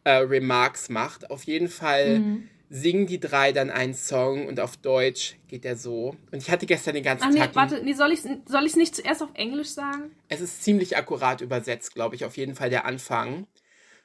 [0.05, 1.29] äh, Remarks macht.
[1.29, 2.47] Auf jeden Fall mhm.
[2.73, 6.15] Singen die drei dann einen Song und auf Deutsch geht der so.
[6.31, 7.53] Und ich hatte gestern den ganzen Ach, nee, Tag.
[7.53, 10.15] Warte, nee, soll ich es soll nicht zuerst auf Englisch sagen?
[10.29, 13.45] Es ist ziemlich akkurat übersetzt, glaube ich, auf jeden Fall der Anfang.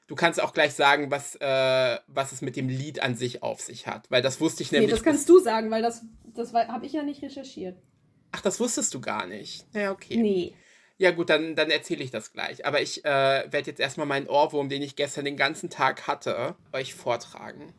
[0.09, 3.61] Du kannst auch gleich sagen, was, äh, was es mit dem Lied an sich auf
[3.61, 4.91] sich hat, weil das wusste ich nämlich.
[4.91, 6.03] Nee, das kannst du sagen, weil das,
[6.35, 7.79] das habe ich ja nicht recherchiert.
[8.33, 9.65] Ach, das wusstest du gar nicht.
[9.75, 10.17] Ja, okay.
[10.17, 10.55] Nee.
[10.99, 12.67] Ja, gut, dann, dann erzähle ich das gleich.
[12.67, 16.57] Aber ich äh, werde jetzt erstmal meinen Ohrwurm, den ich gestern den ganzen Tag hatte,
[16.73, 17.75] euch vortragen.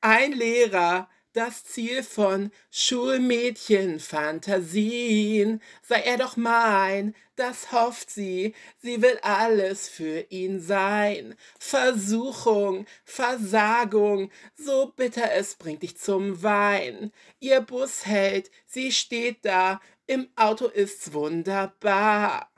[0.00, 5.60] Ein Lehrer das Ziel von Schulmädchenfantasien.
[5.82, 11.34] Sei er doch mein, das hofft sie, sie will alles für ihn sein.
[11.58, 17.12] Versuchung, Versagung, so bitter es bringt dich zum Wein.
[17.38, 22.50] Ihr Bus hält, sie steht da, im Auto ist's wunderbar.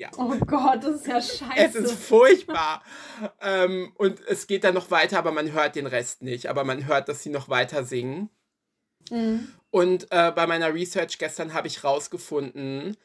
[0.00, 0.08] Ja.
[0.16, 1.54] Oh Gott, das ist ja scheiße.
[1.58, 2.82] Es ist furchtbar.
[3.42, 6.46] ähm, und es geht dann noch weiter, aber man hört den Rest nicht.
[6.48, 8.30] Aber man hört, dass sie noch weiter singen.
[9.10, 9.52] Mhm.
[9.70, 12.96] Und äh, bei meiner Research gestern habe ich rausgefunden,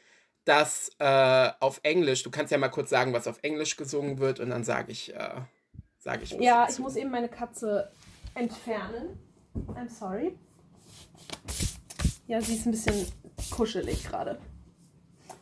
[0.45, 4.39] dass äh, auf Englisch, du kannst ja mal kurz sagen, was auf Englisch gesungen wird,
[4.39, 5.41] und dann sage ich, äh,
[5.97, 6.73] sage ich was Ja, dazu.
[6.75, 7.91] ich muss eben meine Katze
[8.35, 9.19] entfernen.
[9.53, 10.37] I'm sorry.
[12.27, 13.05] Ja, sie ist ein bisschen
[13.51, 14.39] kuschelig gerade.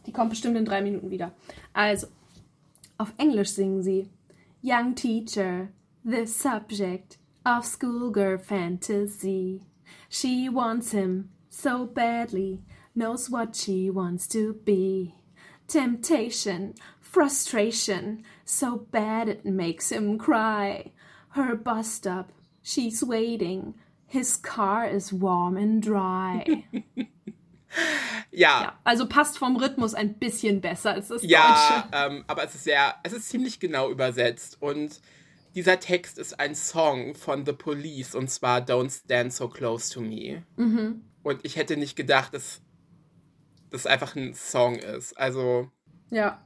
[0.06, 1.32] Die kommt bestimmt in drei Minuten wieder.
[1.74, 2.08] Also,
[2.98, 4.10] auf Englisch singen sie
[4.62, 5.70] Young Teacher,
[6.06, 9.62] the subject of schoolgirl fantasy.
[10.10, 12.62] She wants him so badly,
[12.96, 15.16] knows what she wants to be.
[15.68, 20.92] Temptation, frustration, so bad it makes him cry.
[21.30, 23.76] Her bus stop, she's waiting.
[24.08, 26.66] His car is warm and dry.
[28.32, 28.64] Ja.
[28.64, 28.80] ja.
[28.84, 31.90] Also passt vom Rhythmus ein bisschen besser als das ja, Deutsche.
[31.92, 35.02] Ja, ähm, aber es ist sehr, es ist ziemlich genau übersetzt und
[35.56, 40.02] dieser Text ist ein Song von The Police und zwar Don't Stand So Close to
[40.02, 40.44] Me.
[40.56, 41.04] Mhm.
[41.22, 42.62] Und ich hätte nicht gedacht, dass
[43.70, 45.18] das einfach ein Song ist.
[45.18, 45.70] Also.
[46.10, 46.44] Ja.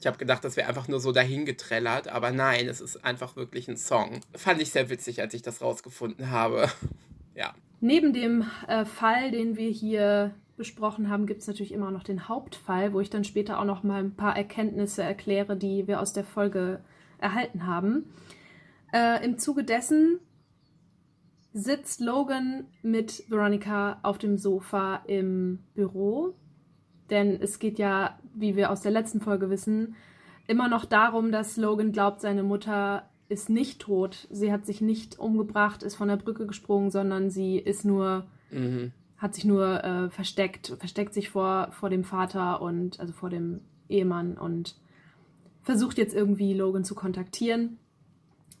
[0.00, 3.66] Ich habe gedacht, das wäre einfach nur so dahingetrellert, aber nein, es ist einfach wirklich
[3.66, 4.20] ein Song.
[4.32, 6.70] Fand ich sehr witzig, als ich das rausgefunden habe.
[7.34, 7.52] ja.
[7.80, 12.28] Neben dem äh, Fall, den wir hier besprochen haben, gibt es natürlich immer noch den
[12.28, 16.12] Hauptfall, wo ich dann später auch noch mal ein paar Erkenntnisse erkläre, die wir aus
[16.12, 16.80] der Folge
[17.18, 18.12] erhalten haben.
[18.92, 20.20] Äh, Im Zuge dessen
[21.54, 26.34] sitzt Logan mit Veronica auf dem Sofa im Büro.
[27.08, 29.96] Denn es geht ja, wie wir aus der letzten Folge wissen,
[30.46, 34.28] immer noch darum, dass Logan glaubt, seine Mutter ist nicht tot.
[34.30, 38.92] Sie hat sich nicht umgebracht, ist von der Brücke gesprungen, sondern sie ist nur mhm
[39.18, 43.60] hat sich nur äh, versteckt, versteckt sich vor, vor dem Vater und also vor dem
[43.88, 44.76] Ehemann und
[45.62, 47.78] versucht jetzt irgendwie Logan zu kontaktieren.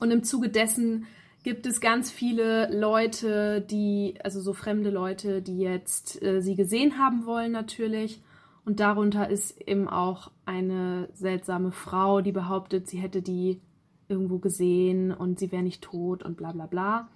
[0.00, 1.06] Und im Zuge dessen
[1.44, 6.98] gibt es ganz viele Leute, die, also so fremde Leute, die jetzt äh, sie gesehen
[6.98, 8.20] haben wollen natürlich.
[8.64, 13.60] Und darunter ist eben auch eine seltsame Frau, die behauptet, sie hätte die
[14.08, 17.08] irgendwo gesehen und sie wäre nicht tot und bla bla bla.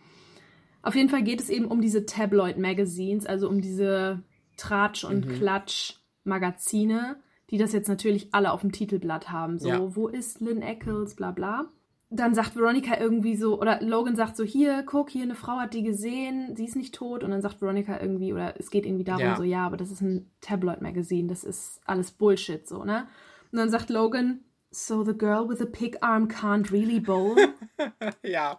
[0.83, 4.23] Auf jeden Fall geht es eben um diese Tabloid-Magazines, also um diese
[4.57, 5.35] Tratsch- und mhm.
[5.35, 7.17] Klatsch-Magazine,
[7.51, 9.59] die das jetzt natürlich alle auf dem Titelblatt haben.
[9.59, 9.97] So, ja.
[9.97, 11.67] wo ist Lynn Eccles, bla bla.
[12.11, 15.73] Dann sagt Veronica irgendwie so, oder Logan sagt so, hier, guck, hier eine Frau hat
[15.73, 17.25] die gesehen, sie ist nicht tot.
[17.25, 19.37] Und dann sagt Veronica irgendwie, oder es geht irgendwie darum, ja.
[19.37, 23.07] so, ja, aber das ist ein Tabloid-Magazin, das ist alles Bullshit, so, ne?
[23.51, 24.41] Und dann sagt Logan,
[24.75, 27.37] So the girl with the pig arm can't really bowl?
[28.23, 28.59] ja,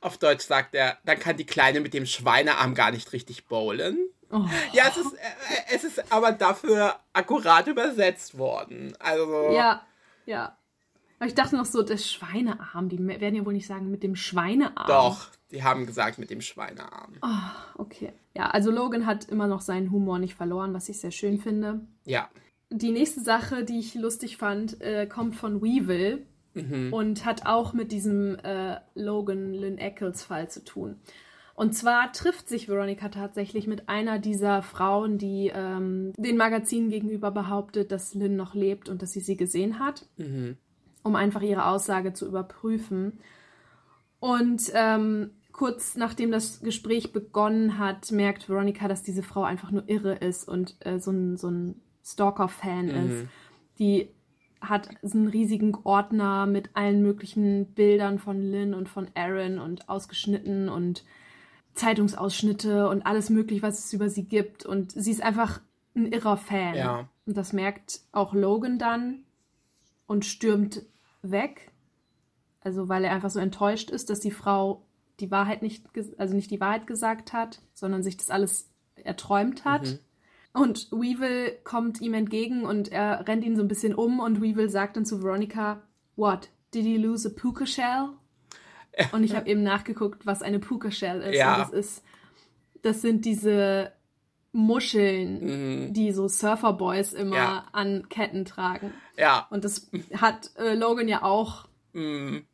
[0.00, 3.98] auf Deutsch sagt er, dann kann die Kleine mit dem Schweinearm gar nicht richtig bowlen.
[4.30, 4.44] Oh.
[4.72, 8.94] Ja, es ist, äh, es ist aber dafür akkurat übersetzt worden.
[9.00, 9.50] Also.
[9.52, 9.82] Ja,
[10.26, 10.56] ja.
[11.18, 14.14] Aber ich dachte noch so, das Schweinearm, die werden ja wohl nicht sagen mit dem
[14.14, 14.86] Schweinearm.
[14.86, 17.14] Doch, die haben gesagt mit dem Schweinearm.
[17.20, 18.12] Oh, okay.
[18.36, 21.80] Ja, also Logan hat immer noch seinen Humor nicht verloren, was ich sehr schön finde.
[22.04, 22.28] Ja
[22.70, 26.92] die nächste Sache, die ich lustig fand, äh, kommt von Weevil mhm.
[26.92, 30.96] und hat auch mit diesem äh, Logan Lynn Eccles Fall zu tun.
[31.54, 37.32] Und zwar trifft sich Veronica tatsächlich mit einer dieser Frauen, die ähm, den Magazinen gegenüber
[37.32, 40.56] behauptet, dass Lynn noch lebt und dass sie sie gesehen hat, Mhm.
[41.02, 43.18] um einfach ihre Aussage zu überprüfen.
[44.20, 49.88] Und ähm, kurz nachdem das Gespräch begonnen hat, merkt Veronica, dass diese Frau einfach nur
[49.88, 51.80] irre ist und äh, so ein, so ein
[52.12, 53.10] Stalker-Fan Mhm.
[53.10, 53.28] ist.
[53.78, 54.08] Die
[54.60, 59.88] hat so einen riesigen Ordner mit allen möglichen Bildern von Lynn und von Aaron und
[59.88, 61.04] ausgeschnitten und
[61.74, 64.66] Zeitungsausschnitte und alles mögliche, was es über sie gibt.
[64.66, 65.60] Und sie ist einfach
[65.94, 66.74] ein irrer Fan.
[66.74, 67.08] Ja.
[67.26, 69.24] Und das merkt auch Logan dann
[70.06, 70.82] und stürmt
[71.22, 71.70] weg.
[72.60, 74.84] Also weil er einfach so enttäuscht ist, dass die Frau
[75.20, 75.84] die Wahrheit nicht,
[76.16, 79.86] also nicht die Wahrheit gesagt hat, sondern sich das alles erträumt hat.
[79.86, 79.98] Mhm.
[80.60, 84.68] Und Weevil kommt ihm entgegen und er rennt ihn so ein bisschen um und Weevil
[84.70, 85.82] sagt dann zu Veronica,
[86.16, 86.48] What?
[86.74, 88.08] Did you lose a puka shell?
[89.12, 91.36] Und ich habe eben nachgeguckt, was eine puka shell ist.
[91.38, 91.54] Ja.
[91.54, 92.02] Und das ist,
[92.82, 93.92] das sind diese
[94.52, 95.92] Muscheln, Mhm.
[95.92, 97.64] die so Surferboys immer Ja.
[97.72, 98.92] an Ketten tragen.
[99.16, 99.46] Ja.
[99.50, 101.68] Und das hat äh, Logan ja auch.
[101.92, 102.44] Mhm.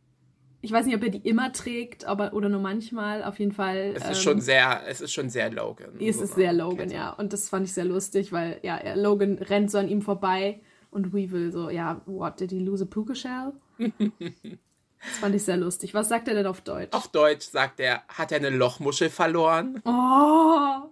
[0.64, 3.22] Ich weiß nicht, ob er die immer trägt, aber oder nur manchmal.
[3.22, 3.92] Auf jeden Fall.
[3.94, 5.90] Es ähm, ist schon sehr, es ist schon sehr Logan.
[6.00, 7.10] es so ist sehr Logan, ja.
[7.10, 10.60] Und das fand ich sehr lustig, weil ja, er, Logan rennt so an ihm vorbei
[10.90, 13.52] und Weevil so, ja, what, did he lose a puka shell?
[13.78, 15.92] das fand ich sehr lustig.
[15.92, 16.94] Was sagt er denn auf Deutsch?
[16.94, 19.82] Auf Deutsch sagt er, hat er eine Lochmuschel verloren?
[19.84, 20.88] Oh,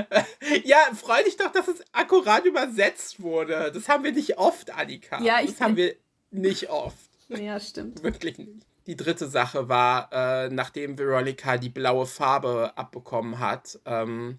[0.64, 3.70] Ja, freu dich doch, dass es akkurat übersetzt wurde.
[3.74, 5.22] Das haben wir nicht oft, Annika.
[5.22, 5.94] Ja, ich- das haben wir
[6.30, 6.96] nicht oft.
[7.28, 8.02] ja, stimmt.
[8.02, 8.66] Wirklich nicht.
[8.86, 14.38] Die dritte Sache war, äh, nachdem Veronica die blaue Farbe abbekommen hat, ähm,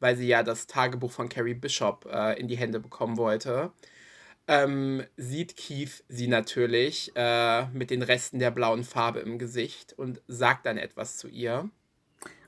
[0.00, 3.72] weil sie ja das Tagebuch von Carrie Bishop äh, in die Hände bekommen wollte,
[4.48, 10.20] ähm, sieht Keith sie natürlich äh, mit den Resten der blauen Farbe im Gesicht und
[10.28, 11.68] sagt dann etwas zu ihr.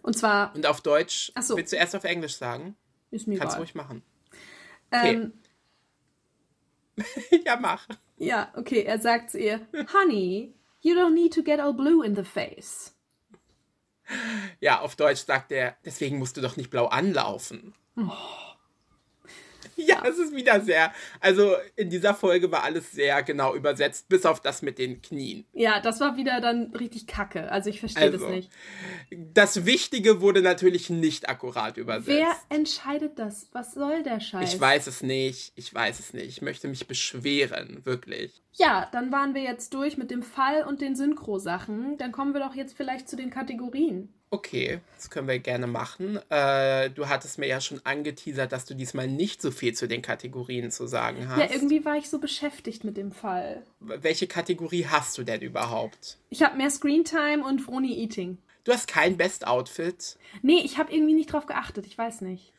[0.02, 1.56] Und zwar, Und auf Deutsch, Ach so.
[1.56, 2.76] willst du erst auf Englisch sagen?
[3.10, 3.60] ist mir Kannst du egal.
[3.62, 4.02] ruhig machen.
[4.92, 5.32] Ähm,
[7.44, 7.86] ja, mach.
[8.16, 12.14] ja, okay, er sagt zu ihr, Honey, you don't need to get all blue in
[12.14, 12.94] the face.
[14.60, 17.74] Ja, auf Deutsch sagt er, deswegen musst du doch nicht blau anlaufen.
[17.96, 18.47] Oh.
[19.78, 20.92] Ja, es ist wieder sehr.
[21.20, 25.46] Also in dieser Folge war alles sehr genau übersetzt, bis auf das mit den Knien.
[25.52, 27.50] Ja, das war wieder dann richtig kacke.
[27.50, 28.50] Also ich verstehe das Also, nicht.
[29.10, 32.08] Das Wichtige wurde natürlich nicht akkurat übersetzt.
[32.08, 33.48] Wer entscheidet das?
[33.52, 34.52] Was soll der Scheiß?
[34.52, 35.52] Ich weiß es nicht.
[35.54, 36.28] Ich weiß es nicht.
[36.28, 38.42] Ich möchte mich beschweren, wirklich.
[38.52, 41.96] Ja, dann waren wir jetzt durch mit dem Fall und den Synchro-Sachen.
[41.98, 44.12] Dann kommen wir doch jetzt vielleicht zu den Kategorien.
[44.30, 46.18] Okay, das können wir gerne machen.
[46.28, 50.02] Äh, du hattest mir ja schon angeteasert, dass du diesmal nicht so viel zu den
[50.02, 51.38] Kategorien zu sagen hast.
[51.38, 53.62] Ja, irgendwie war ich so beschäftigt mit dem Fall.
[53.80, 56.18] Welche Kategorie hast du denn überhaupt?
[56.28, 58.38] Ich habe mehr Screentime und Vroni Eating.
[58.64, 60.18] Du hast kein Best Outfit.
[60.42, 61.86] Nee, ich habe irgendwie nicht drauf geachtet.
[61.86, 62.52] Ich weiß nicht.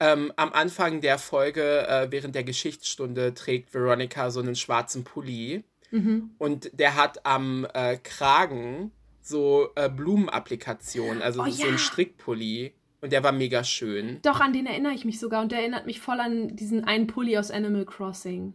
[0.00, 5.62] Ähm, am Anfang der Folge, äh, während der Geschichtsstunde, trägt Veronica so einen schwarzen Pulli.
[5.92, 6.32] Mhm.
[6.38, 8.90] Und der hat am äh, Kragen
[9.26, 11.72] so äh, Blumenapplikationen, also Oh, so ja.
[11.72, 12.74] ein Strickpulli.
[13.00, 14.20] Und der war mega schön.
[14.22, 15.42] Doch, an den erinnere ich mich sogar.
[15.42, 18.54] Und der erinnert mich voll an diesen einen Pulli aus Animal Crossing.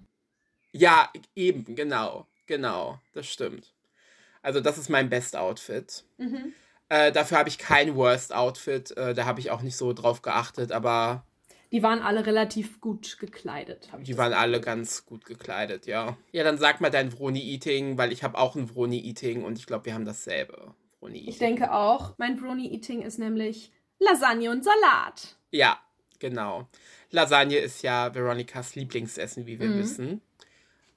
[0.72, 2.26] Ja, eben, genau.
[2.48, 3.76] Genau, das stimmt.
[4.42, 6.04] Also, das ist mein Best Outfit.
[6.18, 6.54] Mhm.
[6.90, 8.90] Äh, dafür habe ich kein Worst Outfit.
[8.98, 11.24] Äh, da habe ich auch nicht so drauf geachtet, aber
[11.72, 13.90] Die waren alle relativ gut gekleidet.
[14.02, 16.18] die waren alle ganz gut gekleidet, ja.
[16.32, 19.86] Ja, dann sag mal dein Vroni-Eating, weil ich habe auch ein Vroni-Eating und ich glaube,
[19.86, 20.74] wir haben dasselbe.
[21.00, 21.30] Vroni-Eating.
[21.30, 22.16] Ich denke auch.
[22.18, 25.38] Mein Brony Eating ist nämlich Lasagne und Salat.
[25.52, 25.80] Ja,
[26.20, 26.68] genau.
[27.12, 29.78] Lasagne ist ja Veronicas Lieblingsessen, wie wir Mhm.
[29.80, 30.22] wissen.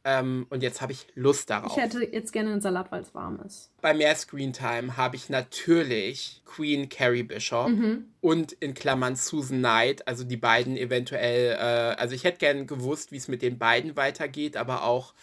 [0.04, 1.76] Ähm, und jetzt habe ich Lust darauf.
[1.76, 3.70] Ich hätte jetzt gerne einen Salat, weil es warm ist.
[3.80, 8.06] Bei mehr Screentime habe ich natürlich Queen Carrie Bishop Mhm.
[8.20, 13.12] und in Klammern Susan Knight, also die beiden eventuell, äh, also ich hätte gern gewusst,
[13.12, 15.14] wie es mit den beiden weitergeht, aber auch,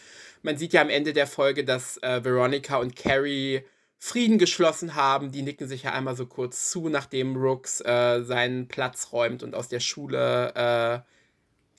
[0.43, 3.63] man sieht ja am Ende der Folge, dass äh, Veronica und Carrie
[4.01, 5.33] Frieden geschlossen haben.
[5.33, 9.55] Die nicken sich ja einmal so kurz zu, nachdem Rooks äh, seinen Platz räumt und
[9.55, 10.99] aus der Schule äh,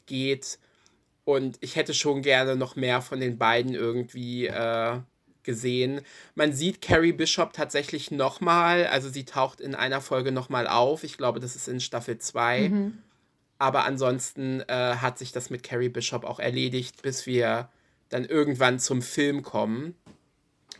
[0.05, 0.59] geht.
[1.35, 4.99] Und ich hätte schon gerne noch mehr von den beiden irgendwie äh,
[5.43, 6.01] gesehen.
[6.35, 11.05] Man sieht Carrie Bishop tatsächlich nochmal, also sie taucht in einer Folge nochmal auf.
[11.05, 12.69] Ich glaube, das ist in Staffel 2.
[12.69, 12.99] Mhm.
[13.59, 17.69] Aber ansonsten äh, hat sich das mit Carrie Bishop auch erledigt, bis wir
[18.09, 19.95] dann irgendwann zum Film kommen.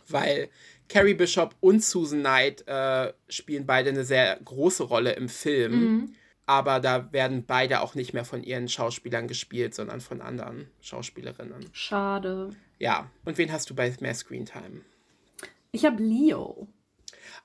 [0.07, 0.49] Weil
[0.89, 5.73] Carrie Bishop und Susan Knight äh, spielen beide eine sehr große Rolle im Film.
[5.73, 6.15] Mhm.
[6.45, 11.69] Aber da werden beide auch nicht mehr von ihren Schauspielern gespielt, sondern von anderen Schauspielerinnen.
[11.71, 12.49] Schade.
[12.79, 14.81] Ja, und wen hast du bei mehr Screentime?
[15.71, 16.67] Ich habe Leo.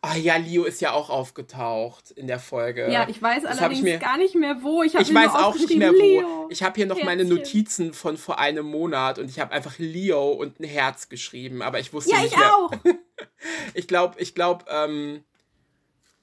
[0.00, 2.90] Ah ja, Leo ist ja auch aufgetaucht in der Folge.
[2.90, 4.82] Ja, ich weiß Das allerdings ich mir- gar nicht mehr wo.
[4.82, 5.96] Ich, Ich weiß auch nicht mehr wo.
[5.96, 6.48] Leo.
[6.50, 7.36] Ich habe hier noch meine Herzchen.
[7.38, 11.78] Notizen von vor einem Monat und ich habe einfach Leo und ein Herz geschrieben, aber
[11.78, 12.54] ich wusste Ja, nicht ich mehr.
[12.56, 12.70] auch.
[13.74, 15.22] Ich glaube, ich glaube, ähm,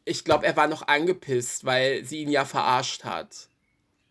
[0.06, 3.48] ich glaube, er war noch angepisst, weil sie ihn ja verarscht hat.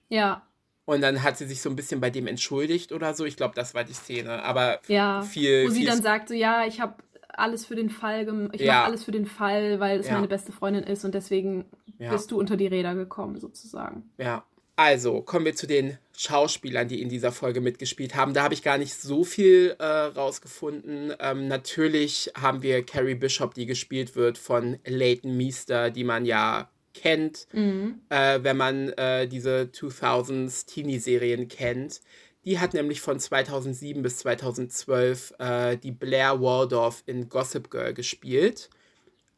[0.08, 0.42] Ja,
[0.84, 3.24] Und dann hat sie sich so ein bisschen bei dem entschuldigt oder so.
[3.24, 4.42] Ich glaube, das war die Szene.
[4.42, 5.22] Aber ja.
[5.22, 6.94] viel, Wo sie viel dann sagt so, ja, ich habe
[7.28, 8.50] alles für den Fall gemacht.
[8.54, 8.74] Ich Ja.
[8.74, 10.14] mache alles für den Fall, weil es Ja.
[10.14, 11.64] meine beste Freundin ist und deswegen
[11.98, 12.10] Ja.
[12.10, 14.10] bist du unter die Räder gekommen, sozusagen.
[14.18, 14.44] Ja.
[14.84, 18.34] Also, kommen wir zu den Schauspielern, die in dieser Folge mitgespielt haben.
[18.34, 21.14] Da habe ich gar nicht so viel äh, rausgefunden.
[21.20, 26.68] Ähm, natürlich haben wir Carrie Bishop, die gespielt wird von Leighton Meester, die man ja
[26.94, 28.00] kennt, Mhm.
[28.08, 32.00] äh, wenn man äh, diese 2000s Teenie-Serien kennt.
[32.44, 38.68] Die hat nämlich von 2007 bis 2012 äh, die Blair Waldorf in Gossip Girl gespielt.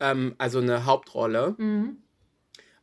[0.01, 1.55] Ähm, also eine Hauptrolle.
[1.59, 1.99] Mhm.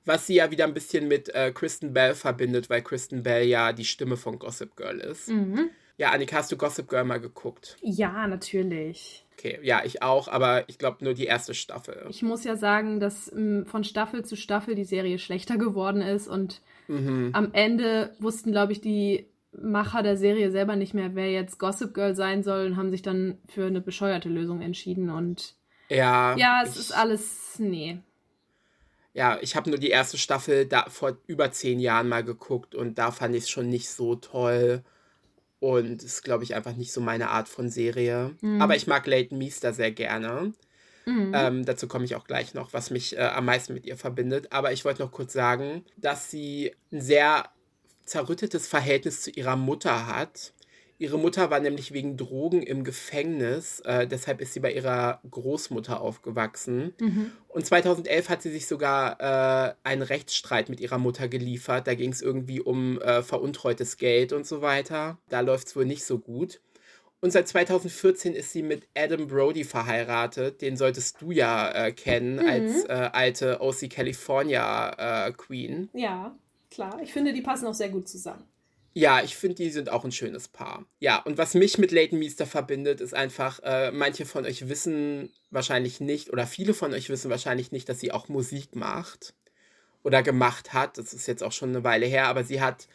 [0.06, 3.72] Was sie ja wieder ein bisschen mit äh, Kristen Bell verbindet, weil Kristen Bell ja
[3.74, 5.30] die Stimme von Gossip Girl ist.
[5.30, 5.70] Mhm.
[5.98, 7.78] Ja, Annika, hast du Gossip Girl mal geguckt?
[7.82, 9.26] Ja, natürlich.
[9.34, 12.06] Okay, ja, ich auch, aber ich glaube nur die erste Staffel.
[12.10, 16.28] Ich muss ja sagen, dass ähm, von Staffel zu Staffel die Serie schlechter geworden ist
[16.28, 17.30] und Mhm.
[17.34, 21.94] am Ende wussten, glaube ich, die Macher der Serie selber nicht mehr, wer jetzt Gossip
[21.94, 25.56] Girl sein soll und haben sich dann für eine bescheuerte Lösung entschieden und
[25.90, 28.00] Ja, ja, es ist alles, nee.
[29.13, 32.97] Ja, ich habe nur die erste Staffel da vor über zehn Jahren mal geguckt und
[32.97, 34.84] da fand ich es schon nicht so toll.
[35.60, 38.36] Und ist, glaube ich, einfach nicht so meine Art von Serie.
[38.41, 38.63] Mhm.
[38.63, 40.54] Aber ich mag Leighton Meester sehr gerne.
[41.06, 41.34] Mhm.
[41.36, 44.52] Ähm, dazu komme ich auch gleich noch, was mich äh, am meisten mit ihr verbindet.
[44.52, 47.50] Aber ich wollte noch kurz sagen, dass sie ein sehr
[48.06, 50.54] zerrüttetes Verhältnis zu ihrer Mutter hat.
[51.02, 56.00] Ihre Mutter war nämlich wegen Drogen im Gefängnis, äh, deshalb ist sie bei ihrer Großmutter
[56.00, 56.94] aufgewachsen.
[57.00, 57.32] Mhm.
[57.48, 61.88] Und 2011 hat sie sich sogar äh, einen Rechtsstreit mit ihrer Mutter geliefert.
[61.88, 65.18] Da ging es irgendwie um äh, veruntreutes Geld und so weiter.
[65.30, 66.62] Da läuft es wohl nicht so gut.
[67.20, 70.62] Und seit 2014 ist sie mit Adam Brody verheiratet.
[70.62, 72.48] Den solltest du ja äh, kennen Mhm.
[72.48, 75.90] als äh, alte OC California äh, Queen.
[75.94, 76.36] Ja,
[76.70, 77.00] klar.
[77.02, 78.44] Ich finde, die passen auch sehr gut zusammen.
[78.94, 80.86] Ja, ich finde, die sind auch ein schönes Paar.
[81.00, 85.32] Ja, und was mich mit Leighton Meester verbindet, ist einfach, äh, manche von euch wissen
[85.50, 89.34] wahrscheinlich nicht, oder viele von euch wissen wahrscheinlich nicht, dass sie auch Musik macht
[90.04, 90.98] oder gemacht hat.
[90.98, 92.88] Das ist jetzt auch schon eine Weile her, aber sie hat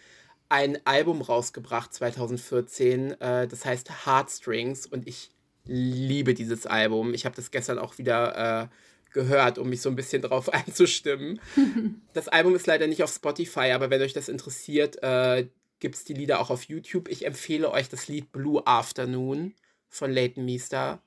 [0.49, 5.31] ein Album rausgebracht 2014, äh, das heißt Heartstrings und ich
[5.65, 7.15] liebe dieses Album.
[7.15, 8.69] Ich habe das gestern auch wieder äh,
[9.13, 11.41] gehört, um mich so ein bisschen drauf einzustimmen.
[12.13, 15.47] das Album ist leider nicht auf Spotify, aber wenn euch das interessiert, äh,
[15.81, 17.09] gibt es die Lieder auch auf YouTube.
[17.09, 19.55] Ich empfehle euch das Lied Blue Afternoon
[19.89, 21.03] von Leighton Meester.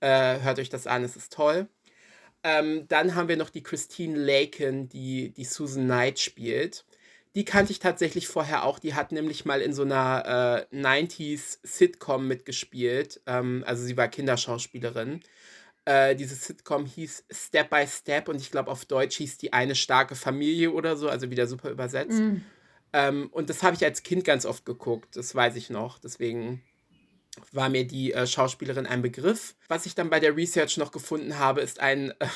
[0.00, 1.68] Äh, hört euch das an, es ist toll.
[2.44, 6.84] Ähm, dann haben wir noch die Christine Laken, die die Susan Knight spielt.
[7.34, 8.78] Die kannte ich tatsächlich vorher auch.
[8.78, 13.20] Die hat nämlich mal in so einer äh, 90s Sitcom mitgespielt.
[13.26, 15.20] Ähm, also sie war Kinderschauspielerin.
[15.84, 19.74] Äh, diese Sitcom hieß Step by Step und ich glaube auf Deutsch hieß die eine
[19.74, 22.18] starke Familie oder so, also wieder super übersetzt.
[22.18, 22.44] Mhm.
[22.92, 25.98] Ähm, und das habe ich als Kind ganz oft geguckt, das weiß ich noch.
[25.98, 26.62] Deswegen
[27.52, 29.54] war mir die äh, Schauspielerin ein Begriff.
[29.68, 32.26] Was ich dann bei der Research noch gefunden habe, ist ein, äh,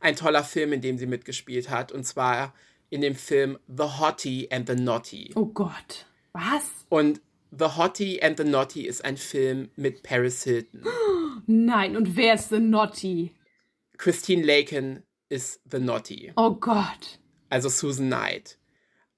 [0.00, 1.92] ein toller Film, in dem sie mitgespielt hat.
[1.92, 2.54] Und zwar
[2.90, 5.32] in dem Film The Hottie and the Naughty.
[5.34, 6.06] Oh Gott.
[6.32, 6.64] Was?
[6.88, 7.20] Und
[7.56, 10.82] The Hottie and the Naughty ist ein Film mit Paris Hilton.
[11.46, 13.32] Nein, und wer ist The Naughty?
[13.96, 16.32] Christine Laken ist The Naughty.
[16.36, 17.20] Oh Gott.
[17.50, 18.58] also Susan Knight.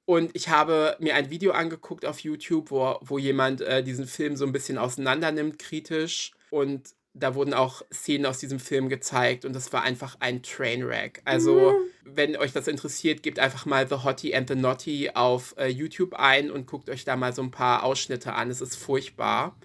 [0.07, 4.37] Und ich habe mir ein Video angeguckt auf YouTube, wo, wo jemand äh, diesen Film
[4.37, 6.31] so ein bisschen auseinander nimmt, kritisch.
[6.51, 11.23] Und da wurden auch Szenen aus diesem Film gezeigt und das war einfach ein Trainwreck.
[11.25, 15.67] Also, wenn euch das interessiert, gebt einfach mal The Hottie and the Naughty auf äh,
[15.67, 18.51] YouTube ein und guckt euch da mal so ein paar Ausschnitte an.
[18.51, 19.57] Es ist furchtbar.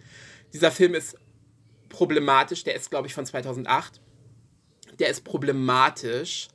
[0.54, 1.18] Dieser Film ist
[1.90, 4.02] problematisch, der ist, glaube ich, von 2008.
[5.00, 6.48] Der ist problematisch.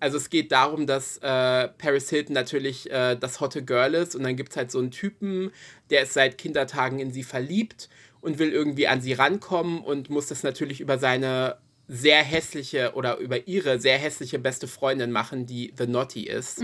[0.00, 4.22] Also es geht darum, dass äh, Paris Hilton natürlich äh, das hotte Girl ist und
[4.22, 5.52] dann gibt es halt so einen Typen,
[5.90, 7.88] der ist seit Kindertagen in sie verliebt
[8.22, 13.18] und will irgendwie an sie rankommen und muss das natürlich über seine sehr hässliche oder
[13.18, 16.60] über ihre sehr hässliche beste Freundin machen, die The Naughty ist.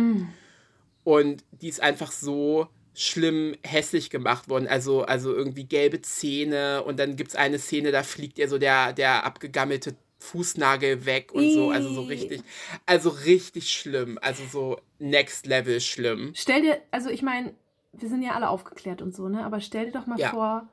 [1.05, 4.67] Und die ist einfach so schlimm hässlich gemacht worden.
[4.69, 8.57] Also, also irgendwie gelbe Zähne und dann gibt es eine Szene, da fliegt ihr so
[8.59, 11.71] der, der abgegammelte Fußnagel weg und so.
[11.71, 12.43] Also so richtig,
[12.87, 14.19] also richtig schlimm.
[14.23, 16.33] Also so next level schlimm.
[16.35, 17.55] Stell dir, also ich meine,
[17.93, 19.45] wir sind ja alle aufgeklärt und so, ne?
[19.45, 20.31] Aber stell dir doch mal Ja.
[20.31, 20.69] vor,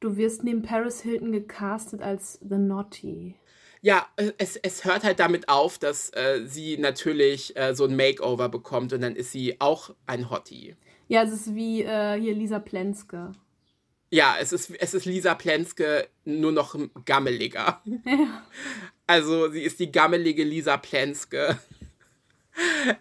[0.00, 3.36] du wirst neben Paris Hilton gecastet als The Naughty.
[3.80, 7.96] Ja, äh, es, es hört halt damit auf, dass äh, sie natürlich äh, so ein
[7.96, 10.76] Makeover bekommt und dann ist sie auch ein Hottie.
[11.08, 13.32] Ja, es ist wie äh, hier Lisa Plenske.
[14.12, 17.80] Ja, es ist, es ist Lisa Plenske nur noch gammeliger.
[18.04, 18.42] Ja.
[19.06, 21.58] Also sie ist die gammelige Lisa Plenske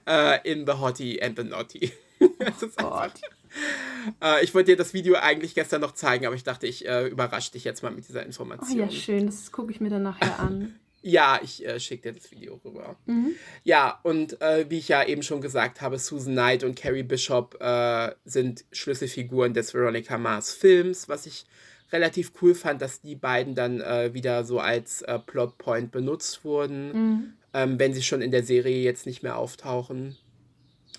[0.07, 1.91] äh, in The Hottie and the Naughty.
[2.39, 3.19] das ist Oh einfach,
[4.23, 7.07] äh, ich wollte dir das Video eigentlich gestern noch zeigen, aber ich dachte, ich äh,
[7.07, 8.79] überrasche dich jetzt mal mit dieser Oh Information.
[8.79, 9.25] ja, schön.
[9.25, 10.79] Das gucke ich mir dann nachher an.
[11.03, 12.95] Ja, ich äh, schicke dir das Video rüber.
[13.05, 13.31] Mhm.
[13.63, 17.57] Ja, und äh, wie ich ja eben schon gesagt habe, Susan Knight und Carrie Bishop
[17.59, 21.45] äh, sind Schlüsselfiguren des Veronica Mars Films, was ich
[21.91, 26.91] relativ cool fand, dass die beiden dann äh, wieder so als äh, Plotpoint benutzt wurden,
[26.91, 27.33] Mhm.
[27.53, 30.15] ähm, wenn sie schon in der Serie jetzt nicht mehr auftauchen.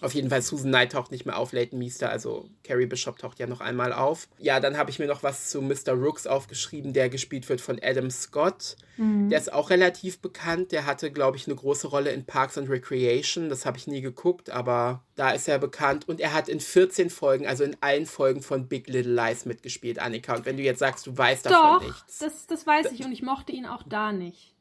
[0.03, 3.38] Auf jeden Fall, Susan Knight taucht nicht mehr auf, Leighton Meester, also Carrie Bishop taucht
[3.38, 4.28] ja noch einmal auf.
[4.38, 5.92] Ja, dann habe ich mir noch was zu Mr.
[5.92, 8.76] Rooks aufgeschrieben, der gespielt wird von Adam Scott.
[8.96, 9.28] Mhm.
[9.28, 10.72] Der ist auch relativ bekannt.
[10.72, 13.48] Der hatte, glaube ich, eine große Rolle in Parks and Recreation.
[13.48, 16.09] Das habe ich nie geguckt, aber da ist er bekannt.
[16.09, 19.98] Und er hat in 14 Folgen, also in allen Folgen von Big Little Lies mitgespielt,
[19.98, 20.34] Annika.
[20.34, 22.18] Und wenn du jetzt sagst, du weißt davon Doch, nichts.
[22.18, 24.51] das, das weiß ich und ich mochte ihn auch da nicht.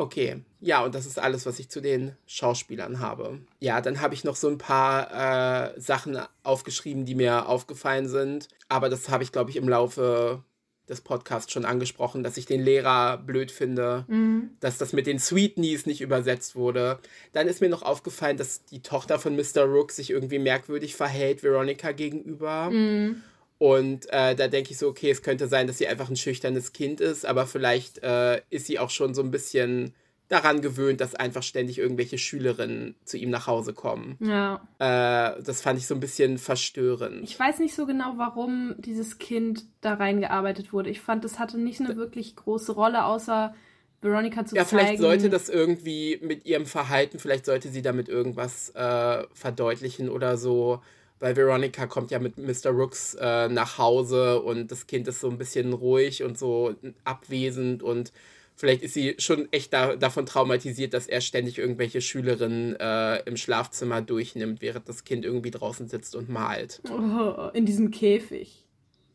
[0.00, 3.40] Okay, ja, und das ist alles, was ich zu den Schauspielern habe.
[3.58, 8.48] Ja, dann habe ich noch so ein paar äh, Sachen aufgeschrieben, die mir aufgefallen sind.
[8.68, 10.44] Aber das habe ich, glaube ich, im Laufe
[10.88, 14.50] des Podcasts schon angesprochen, dass ich den Lehrer blöd finde, Mhm.
[14.60, 16.98] dass das mit den Sweetnies nicht übersetzt wurde.
[17.32, 19.64] Dann ist mir noch aufgefallen, dass die Tochter von Mr.
[19.64, 22.70] Rook sich irgendwie merkwürdig verhält Veronica gegenüber.
[22.70, 23.22] Mhm.
[23.58, 26.72] Und äh, da denke ich so, okay, es könnte sein, dass sie einfach ein schüchternes
[26.72, 29.94] Kind ist, aber vielleicht äh, ist sie auch schon so ein bisschen
[30.28, 34.16] daran gewöhnt, dass einfach ständig irgendwelche Schülerinnen zu ihm nach Hause kommen.
[34.20, 34.60] Ja.
[34.78, 37.24] Äh, das fand ich so ein bisschen verstörend.
[37.24, 40.90] Ich weiß nicht so genau, warum dieses Kind da reingearbeitet wurde.
[40.90, 43.54] Ich fand, es hatte nicht eine wirklich große Rolle, außer
[44.00, 44.82] Veronica zu ja, zeigen.
[44.82, 50.36] vielleicht sollte das irgendwie mit ihrem Verhalten, vielleicht sollte sie damit irgendwas äh, verdeutlichen oder
[50.36, 50.82] so.
[51.20, 52.70] Weil Veronica kommt ja mit Mr.
[52.70, 57.82] Rooks äh, nach Hause und das Kind ist so ein bisschen ruhig und so abwesend
[57.82, 58.12] und
[58.54, 63.36] vielleicht ist sie schon echt da, davon traumatisiert, dass er ständig irgendwelche Schülerinnen äh, im
[63.36, 66.80] Schlafzimmer durchnimmt, während das Kind irgendwie draußen sitzt und malt.
[66.90, 68.64] Oh, in diesem Käfig.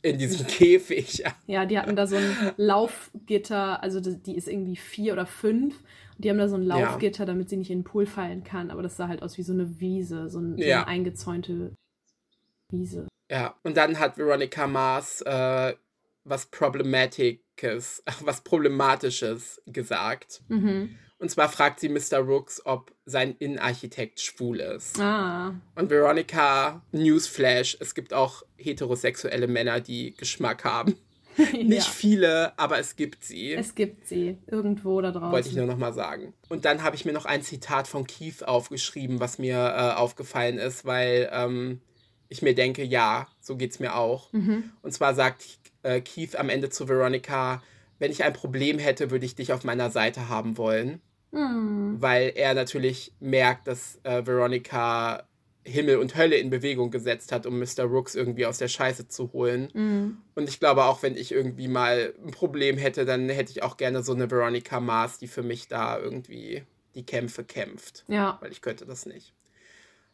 [0.01, 1.20] In diesem Käfig.
[1.20, 1.34] Ja.
[1.47, 5.76] Ja, die hatten da so ein Laufgitter, also die ist irgendwie vier oder fünf.
[6.18, 6.78] Und die haben da so ein Ja.
[6.80, 8.70] Laufgitter, damit sie nicht in den Pool fallen kann.
[8.72, 10.80] Aber das sah halt aus wie so eine Wiese, so, ein, so Ja.
[10.80, 11.72] eine eingezäunte
[12.74, 13.07] Wiese.
[13.32, 15.74] Ja, und dann hat Veronica Mars äh,
[16.24, 20.41] was Problematisches, was Problematisches gesagt.
[20.47, 20.95] Mhm.
[21.19, 22.17] Und zwar fragt sie Mr.
[22.17, 24.99] Rooks, ob sein Innenarchitekt schwul ist.
[24.99, 25.55] Ah.
[25.76, 30.97] Und Veronica, Newsflash, es gibt auch heterosexuelle Männer, die Geschmack haben.
[31.53, 31.91] Nicht ja.
[31.91, 33.53] viele, aber es gibt sie.
[33.53, 35.32] Es gibt sie irgendwo da draußen.
[35.32, 36.34] Wollte ich nur noch mal sagen.
[36.49, 40.57] Und dann habe ich mir noch ein Zitat von Keith aufgeschrieben, was mir äh, aufgefallen
[40.57, 41.80] ist, weil ähm,
[42.34, 44.34] ich mir denke, ja, so geht's mir auch.
[44.34, 44.71] Mhm.
[44.81, 45.45] Und zwar sagt
[45.84, 47.61] äh, Keith am Ende zu Veronica,
[47.99, 50.99] wenn ich ein Problem hätte, würde ich dich auf meiner Seite haben wollen.
[51.31, 52.01] Hm.
[52.01, 55.23] Weil er natürlich merkt, dass äh, Veronica
[55.65, 57.84] Himmel und Hölle in Bewegung gesetzt hat, um Mr.
[57.84, 59.69] Rooks irgendwie aus der Scheiße zu holen.
[59.73, 60.17] Mhm.
[60.36, 63.77] Und ich glaube, auch wenn ich irgendwie mal ein Problem hätte, dann hätte ich auch
[63.77, 66.63] gerne so eine Veronica Mars, die für mich da irgendwie
[66.95, 68.03] die Kämpfe kämpft.
[68.07, 68.38] Ja.
[68.41, 69.34] Weil ich könnte das nicht.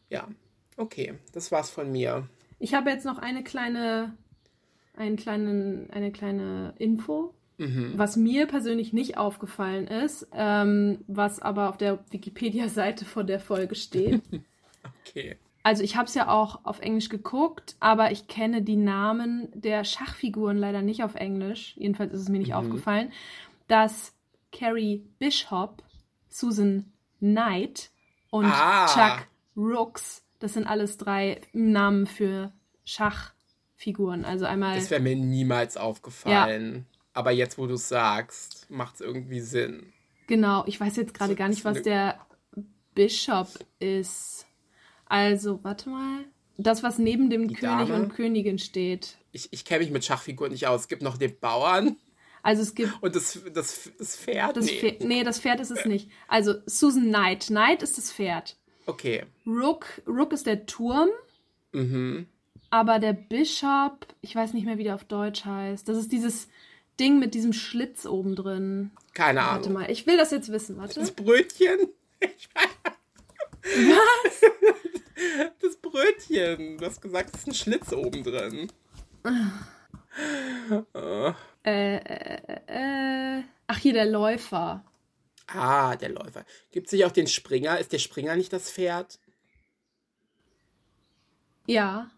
[0.08, 0.28] Ja,
[0.80, 2.28] okay, das war's von mir.
[2.58, 4.14] Ich habe jetzt noch eine kleine,
[4.96, 7.92] einen kleinen, eine kleine Info, Mhm.
[7.96, 13.74] was mir persönlich nicht aufgefallen ist, ähm, was aber auf der Wikipedia-Seite von der Folge
[13.74, 14.22] steht.
[15.06, 15.36] Okay.
[15.62, 19.84] Also ich habe es ja auch auf Englisch geguckt, aber ich kenne die Namen der
[19.84, 21.74] Schachfiguren leider nicht auf Englisch.
[21.76, 22.54] Jedenfalls ist es mir nicht Mhm.
[22.54, 23.12] aufgefallen,
[23.68, 24.14] dass
[24.52, 25.82] Carrie Bishop,
[26.28, 27.90] Susan Knight
[28.30, 28.86] und Ah.
[28.86, 29.26] Chuck
[29.56, 32.52] Rooks, das sind alles drei Namen für
[32.84, 34.24] Schachfiguren.
[34.24, 36.86] Also einmal Das wäre mir niemals aufgefallen.
[37.12, 39.92] Aber jetzt, wo du es sagst, macht es irgendwie Sinn.
[40.26, 42.18] Genau, ich weiß jetzt gerade So- gar nicht, was der
[42.94, 44.46] Bishop ist.
[45.06, 46.24] Also, warte mal.
[46.56, 47.94] Das, was neben dem Die König Dame?
[47.94, 49.16] und Königin steht.
[49.32, 50.82] Ich, ich kenne mich mit Schachfiguren nicht aus.
[50.82, 51.96] Es gibt noch den Bauern
[52.42, 54.56] Also es gibt und das, das, das Pferd.
[54.56, 54.78] das nee.
[54.78, 55.04] Pferd.
[55.04, 56.10] Nee, das Pferd ist es nicht.
[56.28, 57.46] Also Susan Knight.
[57.46, 58.56] Knight ist das Pferd.
[58.86, 59.24] Okay.
[59.46, 61.08] Rook, Rook ist der Turm,
[61.72, 62.26] Mhm.
[62.70, 65.88] aber der Bishop, ich weiß nicht mehr, wie der auf Deutsch heißt.
[65.88, 66.48] Das ist dieses
[66.98, 68.90] Ding mit diesem Schlitz oben drin.
[69.14, 69.72] Keine Warte Ahnung.
[69.82, 70.76] mal, ich will das jetzt wissen.
[70.78, 71.00] Warte.
[71.00, 71.88] Das Brötchen?
[73.62, 74.40] Was?
[75.60, 76.78] Das Brötchen.
[76.78, 78.70] Du hast gesagt, es ist ein Schlitz oben drin.
[80.94, 83.42] Äh, Äh, äh, äh, äh.
[83.66, 84.82] Ach, hier der Läufer.
[85.52, 86.44] Ah, der Läufer.
[86.70, 87.78] Gibt es nicht auch den Springer?
[87.78, 89.18] Ist der Springer nicht das Pferd?
[91.66, 92.10] Ja.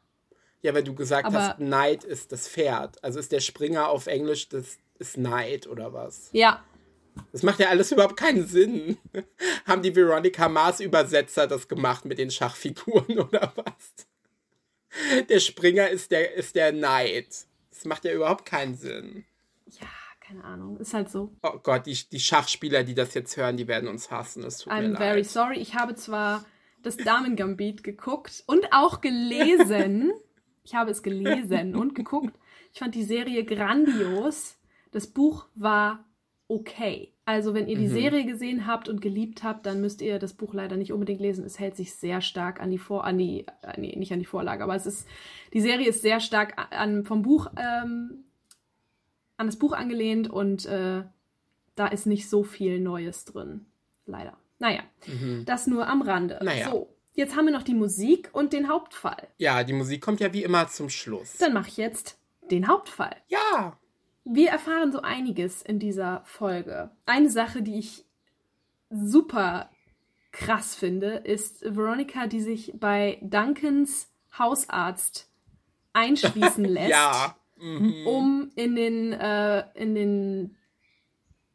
[0.63, 3.03] Ja, weil du gesagt Aber- hast, Knight ist das Pferd.
[3.03, 6.29] Also ist der Springer auf Englisch das ist Knight oder was?
[6.33, 6.65] Ja.
[7.33, 8.97] Das macht ja alles überhaupt keinen Sinn.
[9.67, 15.27] Haben die Veronica Mars Übersetzer das gemacht mit den Schachfiguren oder was?
[15.29, 17.47] Der Springer ist der ist der Knight.
[17.71, 19.25] Das macht ja überhaupt keinen Sinn.
[19.67, 19.87] Ja,
[20.33, 20.77] keine Ahnung.
[20.79, 21.33] Ist halt so.
[21.43, 24.43] Oh Gott, die, die Schachspieler, die das jetzt hören, die werden uns hassen.
[24.45, 24.99] Es tut mir I'm leid.
[24.99, 25.59] very sorry.
[25.59, 26.45] Ich habe zwar
[26.83, 30.11] das Damen-Gambit geguckt und auch gelesen.
[30.65, 32.39] Ich habe es gelesen und geguckt.
[32.73, 34.59] Ich fand die Serie grandios.
[34.93, 36.05] Das Buch war
[36.47, 37.13] okay.
[37.25, 37.93] Also, wenn ihr die Mhm.
[37.95, 41.45] Serie gesehen habt und geliebt habt, dann müsst ihr das Buch leider nicht unbedingt lesen.
[41.45, 44.25] Es hält sich sehr stark an die Vor, an die, äh, nee, nicht an die
[44.25, 45.09] Vorlage, aber es ist,
[45.53, 48.23] die Serie ist sehr stark an, vom Buch, ähm,
[49.43, 51.03] an das Buch angelehnt und äh,
[51.75, 53.67] da ist nicht so viel Neues drin.
[54.07, 54.37] Leider.
[54.59, 55.45] Naja, Mhm.
[55.45, 56.39] das nur am Rande.
[56.43, 56.71] Naja.
[56.71, 59.29] So, jetzt haben wir noch die Musik und den Hauptfall.
[59.39, 61.37] Ja, die Musik kommt ja wie immer zum Schluss.
[61.39, 62.19] Dann mache ich jetzt
[62.51, 63.17] den Hauptfall.
[63.29, 63.77] ja.
[64.25, 66.93] Wir erfahren so einiges in dieser Folge.
[67.07, 68.05] Eine Sache, die ich
[68.89, 69.69] super
[70.31, 75.29] krass finde, ist Veronica, die sich bei Duncans Hausarzt
[75.93, 77.37] einschließen lässt, Ja.
[77.63, 78.07] Mhm.
[78.07, 80.57] um in den, äh, in den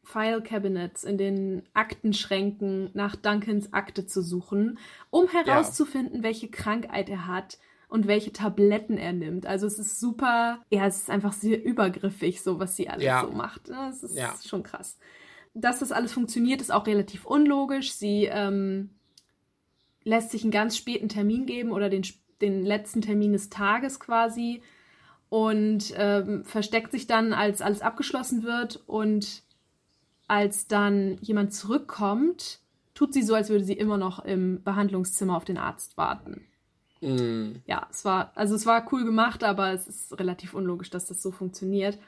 [0.02, 4.78] File Cabinets, in den Aktenschränken nach Duncans Akte zu suchen,
[5.10, 9.44] um herauszufinden, welche Krankheit er hat und welche Tabletten er nimmt.
[9.46, 13.20] Also es ist super, ja, es ist einfach sehr übergriffig, so was sie alles Ja.
[13.22, 13.68] so macht.
[13.68, 13.88] ne?
[13.90, 14.34] Es ist Ja.
[14.46, 14.98] schon krass.
[15.52, 17.92] Dass das alles funktioniert, ist auch relativ unlogisch.
[17.92, 18.90] Sie ähm,
[20.04, 22.02] lässt sich einen ganz späten Termin geben oder den,
[22.40, 24.62] den letzten Termin des Tages quasi
[25.28, 29.42] und ähm, versteckt sich dann, als alles abgeschlossen wird und
[30.26, 32.60] als dann jemand zurückkommt,
[32.94, 36.46] tut sie so, als würde sie immer noch im Behandlungszimmer auf den Arzt warten.
[37.00, 37.62] Mhm.
[37.66, 41.22] Ja, es war, also es war cool gemacht, aber es ist relativ unlogisch, dass das
[41.22, 41.98] so funktioniert.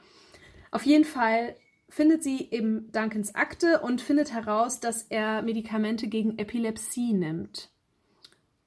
[0.70, 1.54] Auf jeden Fall
[1.88, 7.70] findet sie eben Duncans Akte und findet heraus, dass er Medikamente gegen Epilepsie nimmt.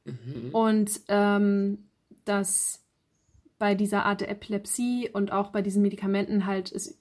[0.06, 0.50] Mhm.
[0.52, 1.86] Und ähm,
[2.26, 2.83] dass
[3.64, 7.00] bei dieser Art der Epilepsie und auch bei diesen Medikamenten halt es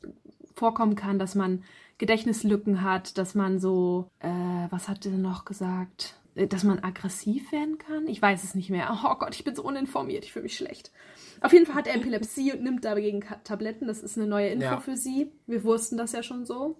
[0.55, 1.65] vorkommen kann, dass man
[1.99, 4.29] Gedächtnislücken hat, dass man so, äh,
[4.71, 6.21] was hat er noch gesagt?
[6.37, 8.07] Äh, Dass man aggressiv werden kann?
[8.07, 8.97] Ich weiß es nicht mehr.
[9.05, 10.93] Oh Gott, ich bin so uninformiert, ich fühle mich schlecht.
[11.41, 13.89] Auf jeden Fall hat er Epilepsie und nimmt dagegen Tabletten.
[13.89, 14.79] Das ist eine neue Info Ja.
[14.81, 15.33] für sie.
[15.49, 16.79] Wir wussten das ja schon so.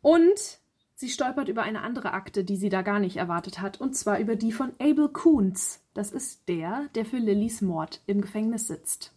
[0.00, 0.60] Und
[1.02, 4.20] sie stolpert über eine andere Akte, die sie da gar nicht erwartet hat, und zwar
[4.20, 5.84] über die von Abel Coons.
[5.94, 9.12] Das ist der, der für Lillys Mord im Gefängnis sitzt.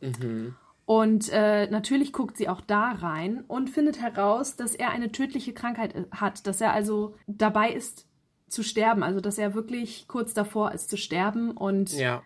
[0.00, 0.56] Mhm.
[0.84, 5.52] Und äh, natürlich guckt sie auch da rein und findet heraus, dass er eine tödliche
[5.52, 8.08] Krankheit äh, hat, dass er also dabei ist
[8.48, 12.22] zu sterben, also dass er wirklich kurz davor ist zu sterben und Ja.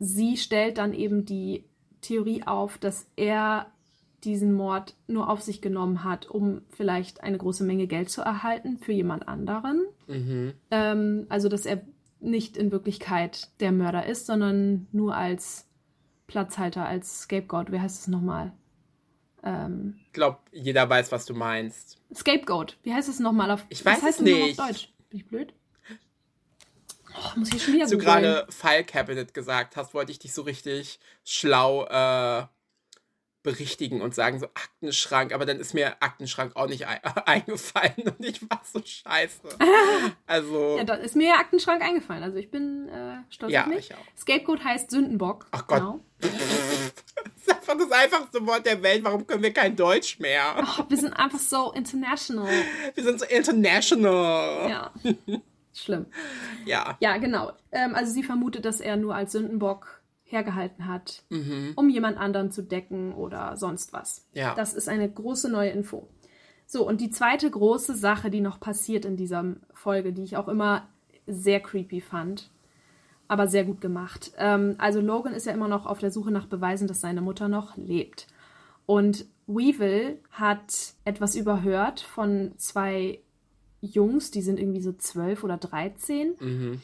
[0.00, 1.66] sie stellt dann eben die
[2.00, 3.70] Theorie auf, dass er
[4.24, 8.78] diesen Mord nur auf sich genommen hat, um vielleicht eine große Menge Geld zu erhalten
[8.78, 9.84] für jemand anderen.
[10.06, 10.54] Mhm.
[10.70, 11.82] Ähm, also, dass er
[12.20, 15.66] nicht in Wirklichkeit der Mörder ist, sondern nur als
[16.26, 17.70] Platzhalter, als Scapegoat.
[17.70, 18.52] Wie heißt es nochmal?
[19.44, 21.98] Ähm, Ich glaube, jeder weiß, was du meinst.
[22.14, 22.78] Scapegoat.
[22.82, 24.58] Wie heißt es nochmal auf Ich was weiß es nicht.
[24.58, 24.92] auf Deutsch?
[25.10, 25.52] Bin ich blöd?
[27.18, 30.34] Oh, muss ich schon wieder Als du gerade File Cabinet gesagt hast, wollte ich dich
[30.34, 32.46] so richtig schlau äh,
[33.46, 38.26] berichtigen und sagen, so Aktenschrank, aber dann ist mir Aktenschrank auch nicht ei eingefallen und
[38.26, 39.40] ich war so scheiße.
[40.26, 42.22] Also, Ja, da ist mir ja Aktenschrank eingefallen.
[42.24, 43.90] Also ich bin äh, stolz ja, auf mich.
[43.90, 44.18] ich auch.
[44.18, 45.46] Scapegoat heißt Sündenbock.
[45.52, 45.78] Ach Gott.
[45.78, 46.00] Genau.
[47.46, 49.04] Das ist einfach das einfachste Wort der Welt.
[49.04, 50.56] Warum können wir kein Deutsch mehr?
[50.58, 52.48] Oh, wir sind einfach so international.
[52.94, 54.68] Wir sind so international.
[54.68, 54.92] Ja.
[55.72, 56.06] Schlimm.
[56.64, 56.96] Ja.
[57.00, 57.52] Ja, genau.
[57.70, 59.95] Ähm, also sie vermutet, dass er nur als Sündenbock
[60.28, 61.72] hergehalten hat, Mhm.
[61.76, 64.26] um jemand anderen zu decken oder sonst was.
[64.32, 64.54] Ja.
[64.54, 66.08] Das ist eine große neue Info.
[66.66, 70.48] So, und die zweite große Sache, die noch passiert in dieser Folge, die ich auch
[70.48, 70.88] immer
[71.26, 72.50] sehr creepy fand,
[73.28, 74.32] aber sehr gut gemacht.
[74.36, 77.48] Ähm, also Logan ist ja immer noch auf der Suche nach Beweisen, dass seine Mutter
[77.48, 78.26] noch lebt.
[78.84, 83.20] Und Weevil hat etwas überhört von zwei
[83.80, 86.80] Jungs, die sind irgendwie so zwölf oder dreizehn, Mhm.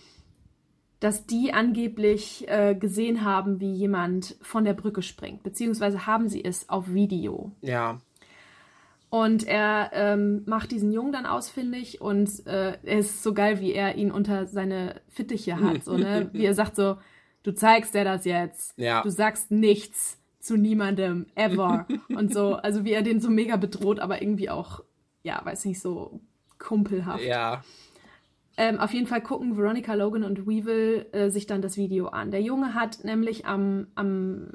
[1.02, 6.44] Dass die angeblich äh, gesehen haben, wie jemand von der Brücke springt, beziehungsweise haben sie
[6.44, 7.50] es auf Video.
[7.60, 7.98] Ja.
[9.10, 13.72] Und er ähm, macht diesen Jungen dann ausfindig und äh, er ist so geil, wie
[13.72, 15.84] er ihn unter seine Fittiche hat.
[15.84, 16.30] So, ne?
[16.32, 16.96] Wie er sagt so,
[17.42, 18.72] du zeigst dir das jetzt.
[18.78, 19.02] Ja.
[19.02, 21.88] Du sagst nichts zu niemandem, ever.
[22.08, 24.84] und so, also wie er den so mega bedroht, aber irgendwie auch,
[25.24, 26.20] ja, weiß nicht, so
[26.58, 27.24] kumpelhaft.
[27.24, 27.64] Ja.
[28.62, 32.30] Ähm, auf jeden Fall gucken Veronica Logan und Weevil äh, sich dann das Video an.
[32.30, 34.50] Der Junge hat nämlich am, am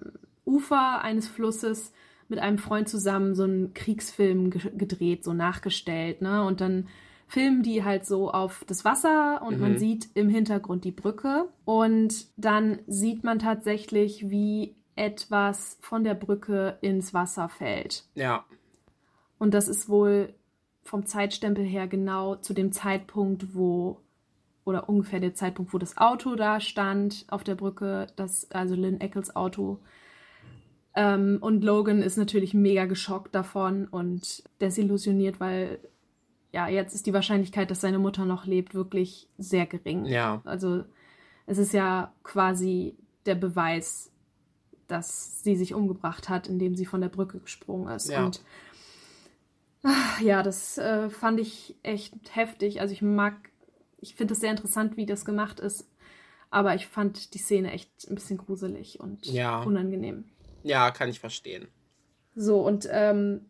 [0.45, 1.91] Ufer eines Flusses
[2.29, 6.45] mit einem Freund zusammen so einen Kriegsfilm ge gedreht, so nachgestellt, ne?
[6.45, 6.87] Und dann
[7.27, 9.61] filmen die halt so auf das Wasser und Mhm.
[9.61, 11.49] man sieht im Hintergrund die Brücke.
[11.65, 18.05] Und dann sieht man tatsächlich, wie etwas von der Brücke ins Wasser fällt.
[18.15, 18.45] Ja.
[19.37, 20.33] Und das ist wohl
[20.87, 24.01] vom Zeitstempel her genau zu dem Zeitpunkt, wo,
[24.63, 29.01] oder ungefähr der Zeitpunkt, wo das Auto da stand auf der Brücke, das, also Lynn
[29.01, 29.79] Eccles Auto.
[30.95, 35.79] Ähm, und Logan ist natürlich mega geschockt davon und desillusioniert, weil
[36.53, 40.05] ja, jetzt ist die Wahrscheinlichkeit, dass seine Mutter noch lebt, wirklich sehr gering.
[40.05, 40.41] Ja.
[40.45, 40.85] Also
[41.45, 44.11] es ist ja quasi der Beweis,
[44.87, 48.09] dass sie sich umgebracht hat, indem sie von der Brücke gesprungen ist.
[48.09, 48.25] Ja.
[48.25, 48.41] Und
[49.87, 52.81] ah, ja, das äh, fand ich echt heftig.
[52.81, 53.35] Also ich mag,
[53.99, 55.89] ich finde es sehr interessant, wie das gemacht ist.
[56.49, 59.63] Aber ich fand die Szene echt ein bisschen gruselig und Ja.
[59.63, 60.25] unangenehm.
[60.63, 61.67] Ja, kann ich verstehen.
[62.35, 63.41] So, und ähm,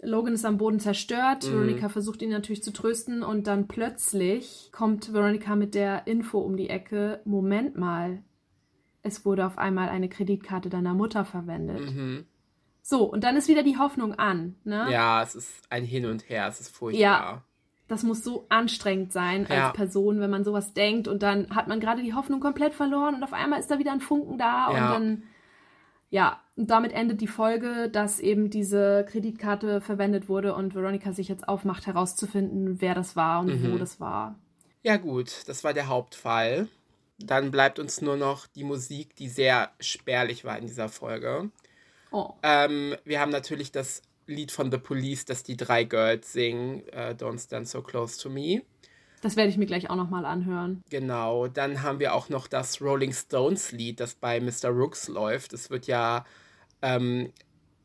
[0.00, 1.44] Logan ist am Boden zerstört.
[1.44, 1.52] Mhm.
[1.52, 6.56] Veronica versucht ihn natürlich zu trösten und dann plötzlich kommt Veronica mit der Info um
[6.56, 7.20] die Ecke.
[7.24, 8.22] Moment mal,
[9.02, 11.94] es wurde auf einmal eine Kreditkarte deiner Mutter verwendet.
[11.94, 12.26] Mhm.
[12.82, 14.56] So, und dann ist wieder die Hoffnung an.
[14.64, 14.88] Ne?
[14.90, 17.00] Ja, es ist ein Hin und Her, es ist furchtbar.
[17.00, 17.42] Ja.
[17.88, 19.70] Das muss so anstrengend sein als Ja.
[19.70, 23.22] Person, wenn man sowas denkt und dann hat man gerade die Hoffnung komplett verloren und
[23.22, 24.92] auf einmal ist da wieder ein Funken da und Ja.
[24.92, 25.22] dann,
[26.10, 31.28] ja, und damit endet die Folge, dass eben diese Kreditkarte verwendet wurde und Veronica sich
[31.28, 33.72] jetzt aufmacht, herauszufinden, wer das war und Mhm.
[33.72, 34.36] wo das war.
[34.82, 36.68] Ja, gut, das war der Hauptfall.
[37.18, 41.50] Dann bleibt uns nur noch die Musik, die sehr spärlich war in dieser Folge.
[42.12, 42.34] Oh.
[42.42, 47.14] Ähm, wir haben natürlich das Lied von The Police, das die drei Girls singen, äh,
[47.18, 48.62] Don't Stand So Close to Me.
[49.20, 50.82] Das werde ich mir gleich auch nochmal anhören.
[50.90, 54.68] Genau, dann haben wir auch noch das Rolling Stones Lied, das bei Mr.
[54.70, 55.52] Rooks läuft.
[55.52, 56.24] Es wird ja
[56.82, 57.32] ähm,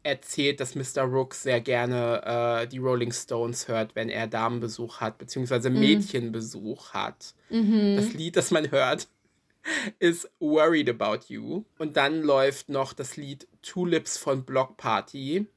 [0.02, 1.04] erzählt, dass Mr.
[1.04, 2.24] Rooks sehr gerne
[2.64, 7.36] äh, die Rolling Stones hört, wenn er Damenbesuch hat, beziehungsweise Mädchenbesuch hat.
[7.50, 9.08] Das Lied, das man hört,
[10.00, 11.64] ist Worried About You.
[11.78, 15.48] Und dann läuft noch das Lied Tulips von Block Party.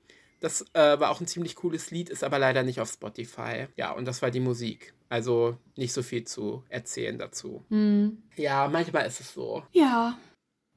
[0.41, 3.67] Das äh, war auch ein ziemlich cooles Lied, ist aber leider nicht auf Spotify.
[3.77, 4.95] Ja, und das war die Musik.
[5.11, 7.65] Also nicht so viel zu erzählen dazu.
[7.69, 8.23] Hm.
[8.37, 9.65] Ja, manchmal ist es so.
[9.73, 10.19] Ja.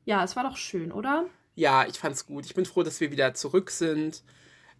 [0.05, 1.25] Ja, es war doch schön, oder?
[1.55, 2.45] Ja, ich fand's gut.
[2.45, 4.23] Ich bin froh, dass wir wieder zurück sind.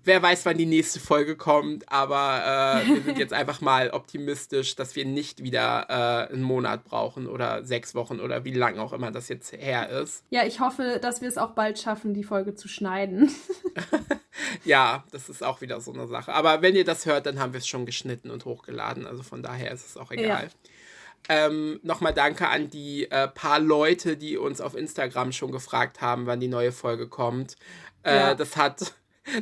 [0.06, 4.76] Wer weiß, wann die nächste Folge kommt, aber äh, wir sind jetzt einfach mal optimistisch,
[4.76, 5.86] dass wir nicht wieder
[6.30, 9.90] äh, einen Monat brauchen oder sechs Wochen oder wie lang auch immer das jetzt her
[9.90, 10.26] ist.
[10.30, 13.30] Ja, ich hoffe, dass wir es auch bald schaffen, die Folge zu schneiden.
[14.66, 16.34] Ja, das ist auch wieder so eine Sache.
[16.34, 19.06] Aber wenn ihr das hört, dann haben wir es schon geschnitten und hochgeladen.
[19.06, 20.50] Also von daher ist es auch egal.
[21.30, 26.26] Ähm, Nochmal danke an die äh, paar Leute, die uns auf Instagram schon gefragt haben,
[26.26, 27.56] wann die neue Folge kommt.
[28.04, 28.36] Äh, Ja.
[28.36, 28.94] das, hat,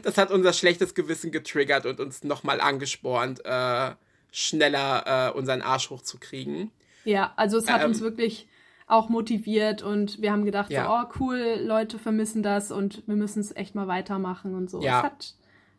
[0.03, 3.91] das hat unser schlechtes Gewissen getriggert und uns nochmal angespornt, äh,
[4.31, 6.71] schneller äh, unseren Arsch hochzukriegen.
[7.03, 8.47] Ja, also es hat Ähm, uns wirklich
[8.87, 10.85] auch motiviert und wir haben gedacht, Ja.
[10.85, 14.81] so, oh cool, Leute vermissen das und wir müssen es echt mal weitermachen und so.
[14.81, 14.99] Ja.
[14.99, 15.35] Es hat,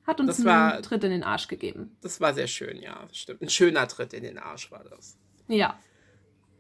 [0.07, 1.97] hat uns Das einen war- Tritt in den Arsch gegeben.
[2.01, 3.43] Das war sehr schön, ja, stimmt.
[3.43, 5.17] Ein schöner Tritt in den Arsch war das.
[5.49, 5.79] Ja.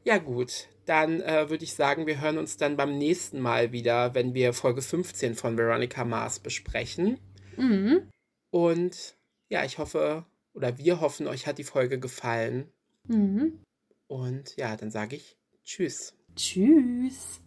[0.04, 4.14] Ja gut, dann äh, würde ich sagen, wir hören uns dann beim nächsten Mal wieder,
[4.14, 7.18] wenn wir Folge 15 von Veronica Mars besprechen.
[7.56, 8.08] Mhm.
[8.50, 9.16] Und
[9.48, 10.24] ja, ich hoffe,
[10.54, 12.70] oder wir hoffen, euch hat die Folge gefallen.
[13.08, 13.62] Mhm.
[14.06, 16.14] Und ja, dann sage ich Tschüss.
[16.36, 17.40] Tschüss.